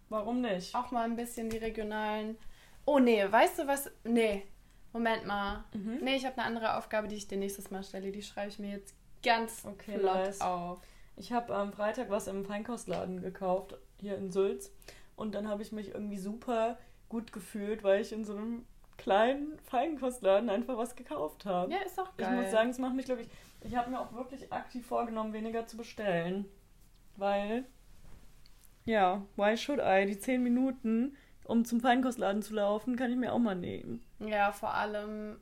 warum 0.08 0.40
nicht? 0.40 0.74
Auch 0.74 0.90
mal 0.90 1.04
ein 1.04 1.16
bisschen 1.16 1.50
die 1.50 1.58
regionalen. 1.58 2.38
Oh 2.86 2.98
nee, 2.98 3.22
weißt 3.30 3.58
du 3.60 3.66
was? 3.66 3.90
Nee. 4.04 4.46
Moment 4.92 5.26
mal. 5.26 5.64
Mhm. 5.74 5.98
Nee, 6.02 6.16
ich 6.16 6.24
habe 6.24 6.38
eine 6.38 6.46
andere 6.46 6.76
Aufgabe, 6.78 7.08
die 7.08 7.16
ich 7.16 7.26
dir 7.28 7.36
nächstes 7.38 7.70
Mal 7.70 7.82
stelle. 7.82 8.10
Die 8.12 8.22
schreibe 8.22 8.48
ich 8.48 8.58
mir 8.58 8.70
jetzt 8.70 8.94
ganz 9.24 9.64
Okay, 9.66 9.98
flott 9.98 10.14
nice. 10.14 10.40
auf. 10.40 10.78
Ich 11.16 11.32
habe 11.32 11.54
am 11.54 11.72
Freitag 11.72 12.10
was 12.10 12.26
im 12.26 12.44
Feinkostladen 12.44 13.20
gekauft, 13.22 13.76
hier 14.00 14.16
in 14.16 14.30
Sülz. 14.30 14.72
Und 15.16 15.34
dann 15.34 15.48
habe 15.48 15.62
ich 15.62 15.72
mich 15.72 15.94
irgendwie 15.94 16.18
super 16.18 16.78
gut 17.08 17.32
gefühlt, 17.32 17.84
weil 17.84 18.00
ich 18.00 18.12
in 18.12 18.24
so 18.24 18.34
einem 18.36 18.64
kleinen 18.96 19.58
Feinkostladen 19.60 20.50
einfach 20.50 20.76
was 20.76 20.96
gekauft 20.96 21.46
habe. 21.46 21.72
Ja, 21.72 21.78
ist 21.78 21.98
auch 21.98 22.10
ich 22.16 22.24
geil. 22.24 22.40
muss 22.42 22.50
sagen, 22.50 22.70
es 22.70 22.78
macht 22.78 22.94
mich, 22.94 23.06
glaube 23.06 23.22
ich, 23.22 23.28
ich 23.62 23.76
habe 23.76 23.90
mir 23.90 24.00
auch 24.00 24.12
wirklich 24.12 24.52
aktiv 24.52 24.86
vorgenommen, 24.86 25.32
weniger 25.32 25.66
zu 25.66 25.76
bestellen. 25.76 26.44
Weil, 27.16 27.64
ja, 28.84 29.22
why 29.36 29.56
should 29.56 29.80
I? 29.80 30.06
Die 30.06 30.18
10 30.18 30.42
Minuten, 30.42 31.16
um 31.44 31.64
zum 31.64 31.80
Feinkostladen 31.80 32.42
zu 32.42 32.54
laufen, 32.54 32.96
kann 32.96 33.10
ich 33.10 33.16
mir 33.16 33.32
auch 33.32 33.38
mal 33.38 33.54
nehmen. 33.54 34.02
Ja, 34.18 34.52
vor 34.52 34.74
allem, 34.74 35.38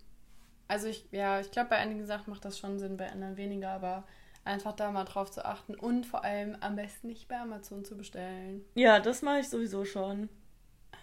also 0.69 0.89
ich, 0.89 1.07
ja, 1.11 1.41
ich 1.41 1.51
glaube, 1.51 1.71
bei 1.71 1.77
einigen 1.77 2.05
Sachen 2.07 2.31
macht 2.31 2.45
das 2.45 2.59
schon 2.59 2.79
Sinn, 2.79 2.97
bei 2.97 3.11
anderen 3.11 3.37
weniger, 3.37 3.71
aber 3.71 4.05
einfach 4.45 4.73
da 4.73 4.91
mal 4.91 5.05
drauf 5.05 5.31
zu 5.31 5.45
achten 5.45 5.75
und 5.75 6.07
vor 6.07 6.25
allem 6.25 6.57
am 6.61 6.77
besten 6.77 7.09
nicht 7.09 7.29
bei 7.29 7.39
Amazon 7.39 7.85
zu 7.85 7.97
bestellen. 7.97 8.65
Ja, 8.75 9.01
das 9.01 9.23
mache 9.23 9.41
ich 9.41 9.49
sowieso 9.49 9.85
schon. 9.85 10.29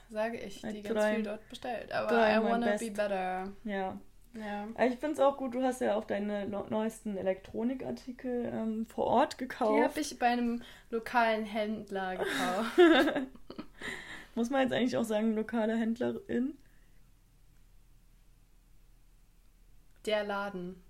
Sage 0.10 0.38
ich, 0.39 0.62
die 0.62 0.80
I 0.80 0.82
ganz 0.82 1.06
viel 1.15 1.23
dort 1.23 1.47
bestellt. 1.49 1.91
Aber 1.91 2.30
I 2.30 2.41
wanna 2.43 2.65
best. 2.71 2.84
be 2.84 2.91
better. 2.91 3.52
Ja. 3.63 3.99
Ja. 4.34 4.67
Ich 4.86 4.97
finde 4.99 5.13
es 5.13 5.19
auch 5.19 5.38
gut, 5.38 5.56
du 5.56 5.63
hast 5.63 5.82
ja 5.82 5.95
auch 5.95 6.04
deine 6.06 6.47
neuesten 6.47 7.17
Elektronikartikel 7.17 8.45
ähm, 8.54 8.86
vor 8.86 9.06
Ort 9.06 9.34
Die 9.34 9.38
gekauft. 9.39 9.84
habe 9.84 9.99
ich 9.99 10.19
bei 10.19 10.28
einem 10.28 10.62
lokalen 10.91 11.45
Händler 11.45 12.17
gekauft. 12.17 12.78
Muss 14.36 14.49
man 14.52 14.62
jetzt 14.62 14.73
eigentlich 14.73 14.97
auch 14.97 15.04
sagen, 15.04 15.36
lokale 15.36 15.75
Händlerin? 15.75 16.58
Der 20.06 20.23
Laden. 20.23 20.82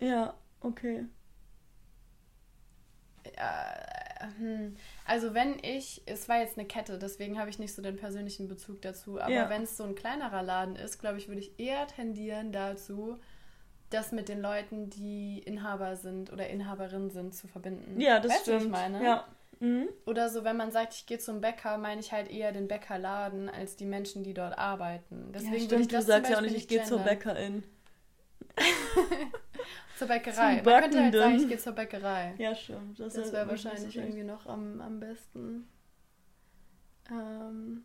Ja, 0.00 0.34
okay. 0.60 1.04
Äh, 3.38 4.26
hm. 4.38 4.76
Also 5.04 5.32
wenn 5.32 5.58
ich, 5.62 6.02
es 6.06 6.28
war 6.28 6.40
jetzt 6.40 6.58
eine 6.58 6.66
Kette, 6.66 6.98
deswegen 6.98 7.38
habe 7.38 7.50
ich 7.50 7.58
nicht 7.58 7.74
so 7.74 7.82
den 7.82 7.96
persönlichen 7.96 8.48
Bezug 8.48 8.82
dazu, 8.82 9.20
aber 9.20 9.30
Ja. 9.32 9.48
wenn 9.48 9.62
es 9.62 9.76
so 9.76 9.84
ein 9.84 9.94
kleinerer 9.94 10.42
Laden 10.42 10.76
ist, 10.76 10.98
glaube 10.98 11.18
ich, 11.18 11.28
würde 11.28 11.40
ich 11.40 11.58
eher 11.58 11.86
tendieren 11.86 12.50
dazu, 12.52 13.18
das 13.90 14.12
mit 14.12 14.28
den 14.28 14.40
Leuten, 14.40 14.90
die 14.90 15.38
Inhaber 15.38 15.96
sind 15.96 16.32
oder 16.32 16.48
Inhaberin 16.48 17.10
sind, 17.10 17.34
zu 17.34 17.46
verbinden. 17.48 18.00
Ja, 18.00 18.20
das 18.20 18.32
weißt 18.32 18.46
du, 18.48 18.50
stimmt. 18.52 18.64
ich 18.64 18.70
meine? 18.70 19.04
Ja. 19.04 19.24
Mhm. 19.60 19.88
Oder 20.04 20.28
so, 20.28 20.44
wenn 20.44 20.56
man 20.56 20.70
sagt, 20.72 20.94
ich 20.94 21.06
gehe 21.06 21.18
zum 21.18 21.40
Bäcker, 21.40 21.78
meine 21.78 22.00
ich 22.00 22.12
halt 22.12 22.30
eher 22.30 22.52
den 22.52 22.68
Bäckerladen 22.68 23.48
als 23.48 23.76
die 23.76 23.86
Menschen, 23.86 24.22
die 24.24 24.34
dort 24.34 24.58
arbeiten. 24.58 25.32
Deswegen 25.32 25.54
ja, 25.54 25.60
stimmt, 25.60 25.80
ich 25.82 25.88
du 25.88 25.96
das 25.96 26.06
sagst 26.06 26.26
zum 26.26 26.32
ja 26.32 26.38
auch 26.38 26.42
nicht, 26.42 26.56
ich 26.56 26.68
gehe 26.68 26.84
zur. 26.84 26.98
Bäckerin. 27.00 27.62
Zur 29.98 30.06
Bäckerei. 30.06 30.56
Zum 30.56 30.64
Man 30.64 30.82
könnte 30.82 31.02
halt 31.02 31.14
sagen, 31.14 31.34
ich 31.34 31.48
gehe 31.48 31.58
zur 31.58 31.72
Bäckerei. 31.72 32.34
Ja, 32.38 32.54
stimmt. 32.54 33.00
Das 33.00 33.16
ist 33.16 33.32
wäre 33.32 33.48
wahrscheinlich 33.48 33.92
schlecht. 33.92 33.96
irgendwie 33.96 34.22
noch 34.22 34.46
am, 34.46 34.80
am 34.80 35.00
besten. 35.00 35.68
Ähm, 37.10 37.84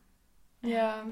ja. 0.61 1.03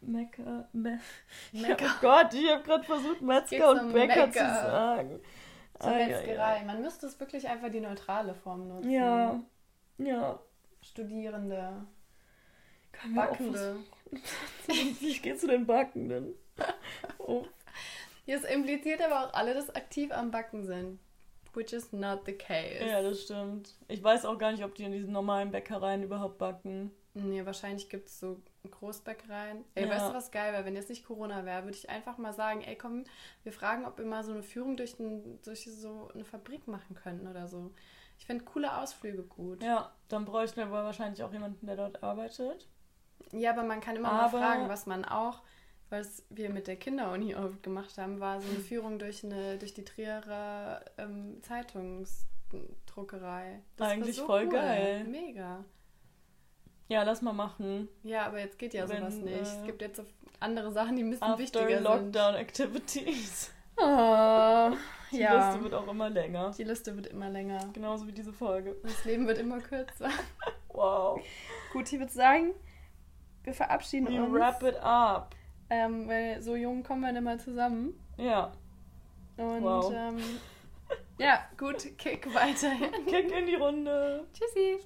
Metzger. 0.00 0.68
Me 0.72 0.98
Mecker. 1.52 1.86
Oh 1.86 2.00
Gott, 2.00 2.34
ich 2.34 2.50
habe 2.50 2.62
gerade 2.64 2.84
versucht, 2.84 3.22
Metzger 3.22 3.70
und 3.70 3.92
Bäcker 3.92 4.32
zu 4.32 4.38
sagen. 4.38 5.20
Zur 5.78 5.90
ei, 5.92 6.06
Metzgerei. 6.06 6.64
Man 6.64 6.82
müsste 6.82 7.06
es 7.06 7.20
wirklich 7.20 7.48
einfach 7.48 7.70
die 7.70 7.80
neutrale 7.80 8.34
Form 8.34 8.66
nutzen. 8.68 8.90
Ja, 8.90 9.40
ja. 9.98 10.40
Studierende, 10.80 11.86
Kann 12.90 13.14
Backende. 13.14 13.76
Ich 15.00 15.22
gehe 15.22 15.36
zu 15.36 15.46
den 15.46 15.66
Backenden. 15.66 16.34
Oh. 17.18 17.46
Das 18.26 18.44
impliziert 18.44 19.00
aber 19.02 19.26
auch 19.28 19.34
alle, 19.34 19.54
dass 19.54 19.74
aktiv 19.74 20.12
am 20.12 20.30
Backen 20.30 20.64
sind. 20.64 20.98
Which 21.54 21.72
is 21.74 21.92
not 21.92 22.20
the 22.24 22.32
case. 22.32 22.82
Ja, 22.86 23.02
das 23.02 23.22
stimmt. 23.24 23.74
Ich 23.88 24.02
weiß 24.02 24.24
auch 24.24 24.38
gar 24.38 24.52
nicht, 24.52 24.64
ob 24.64 24.74
die 24.74 24.84
in 24.84 24.92
diesen 24.92 25.12
normalen 25.12 25.50
Bäckereien 25.50 26.02
überhaupt 26.02 26.38
backen. 26.38 26.90
Nee, 27.14 27.44
wahrscheinlich 27.44 27.90
gibt 27.90 28.08
es 28.08 28.18
so 28.20 28.40
Großbäckereien. 28.70 29.64
Ey, 29.74 29.84
Ja. 29.84 29.90
weißt 29.90 30.08
du, 30.08 30.14
was 30.14 30.30
geil 30.30 30.52
wäre? 30.54 30.64
Wenn 30.64 30.74
jetzt 30.76 30.88
nicht 30.88 31.04
Corona 31.04 31.44
wäre, 31.44 31.64
würde 31.64 31.76
ich 31.76 31.90
einfach 31.90 32.16
mal 32.16 32.32
sagen, 32.32 32.62
ey, 32.62 32.76
komm, 32.76 33.04
wir 33.42 33.52
fragen, 33.52 33.84
ob 33.84 33.98
wir 33.98 34.06
mal 34.06 34.24
so 34.24 34.32
eine 34.32 34.42
Führung 34.42 34.76
durch, 34.78 34.98
ein, 34.98 35.40
durch 35.42 35.64
so 35.64 36.08
eine 36.14 36.24
Fabrik 36.24 36.66
machen 36.68 36.94
könnten 36.96 37.26
oder 37.28 37.48
so. 37.48 37.70
Ich 38.18 38.24
finde 38.24 38.44
coole 38.44 38.74
Ausflüge 38.78 39.22
gut. 39.24 39.62
Ja, 39.62 39.92
dann 40.08 40.24
bräuchten 40.24 40.56
wir 40.56 40.66
aber 40.66 40.84
wahrscheinlich 40.84 41.22
auch 41.22 41.32
jemanden, 41.32 41.66
der 41.66 41.76
dort 41.76 42.02
arbeitet. 42.02 42.66
Ja, 43.32 43.50
aber 43.50 43.62
man 43.64 43.80
kann 43.80 43.96
immer 43.96 44.10
Aber- 44.10 44.38
mal 44.38 44.42
fragen, 44.42 44.68
was 44.70 44.86
man 44.86 45.04
auch, 45.04 45.42
was 45.92 46.24
wir 46.30 46.50
mit 46.50 46.66
der 46.66 46.74
Kinderuni 46.76 47.34
oft 47.36 47.62
gemacht 47.62 47.96
haben, 47.98 48.18
war 48.18 48.40
so 48.40 48.48
eine 48.48 48.58
Führung 48.60 48.98
durch 48.98 49.22
eine 49.24 49.58
durch 49.58 49.74
die 49.74 49.84
Trierer 49.84 50.80
ähm, 50.98 51.40
Zeitungsdruckerei. 51.42 53.60
Das 53.76 53.88
Eigentlich 53.88 54.16
so 54.16 54.26
voll 54.26 54.44
cool. 54.46 54.52
geil. 54.52 55.04
Mega. 55.04 55.64
Ja, 56.88 57.02
lass 57.04 57.22
mal 57.22 57.32
machen. 57.32 57.88
Ja, 58.02 58.26
aber 58.26 58.40
jetzt 58.40 58.58
geht 58.58 58.74
ja 58.74 58.88
Wenn, 58.88 58.98
sowas 59.00 59.14
nicht. 59.16 59.36
äh, 59.36 59.40
es 59.40 59.62
gibt 59.64 59.80
jetzt 59.82 59.96
so 59.98 60.04
andere 60.40 60.72
Sachen, 60.72 60.96
die 60.96 61.02
ein 61.02 61.10
bisschen 61.10 61.26
After 61.28 61.38
wichtiger 61.38 61.80
Lockdown 61.80 62.34
Activities. 62.34 63.50
Oh, 63.76 64.70
Die 65.12 65.18
ja. 65.18 65.50
Liste 65.50 65.62
wird 65.64 65.74
auch 65.74 65.86
immer 65.88 66.10
länger. 66.10 66.52
Die 66.56 66.64
Liste 66.64 66.94
wird 66.96 67.06
immer 67.06 67.28
länger. 67.30 67.68
Genauso 67.72 68.06
wie 68.06 68.12
diese 68.12 68.32
Folge. 68.32 68.76
Das 68.82 69.04
Leben 69.04 69.26
wird 69.26 69.38
immer 69.38 69.60
kürzer. 69.60 70.10
Wow. 70.74 71.20
Gut, 71.74 71.92
ich 71.92 71.98
würde 71.98 72.10
sagen, 72.10 72.54
wir 73.44 73.52
verabschieden 73.52 74.08
We 74.08 74.22
uns. 74.22 74.32
wrap 74.32 74.62
it 74.62 74.76
up. 74.76 75.34
Ähm, 75.74 76.06
weil 76.06 76.42
so 76.42 76.54
jung 76.54 76.82
kommen 76.82 77.00
wir 77.00 77.12
nicht 77.12 77.22
mal 77.22 77.40
zusammen. 77.40 77.94
Ja. 78.18 78.52
Und 79.38 79.62
Wow. 79.62 79.90
ähm, 79.96 80.18
ja, 81.18 81.40
gut, 81.56 81.96
kick 81.96 82.26
weiterhin. 82.34 82.92
Kick 83.06 83.32
in 83.32 83.46
die 83.46 83.54
Runde. 83.54 84.26
Tschüssi. 84.34 84.80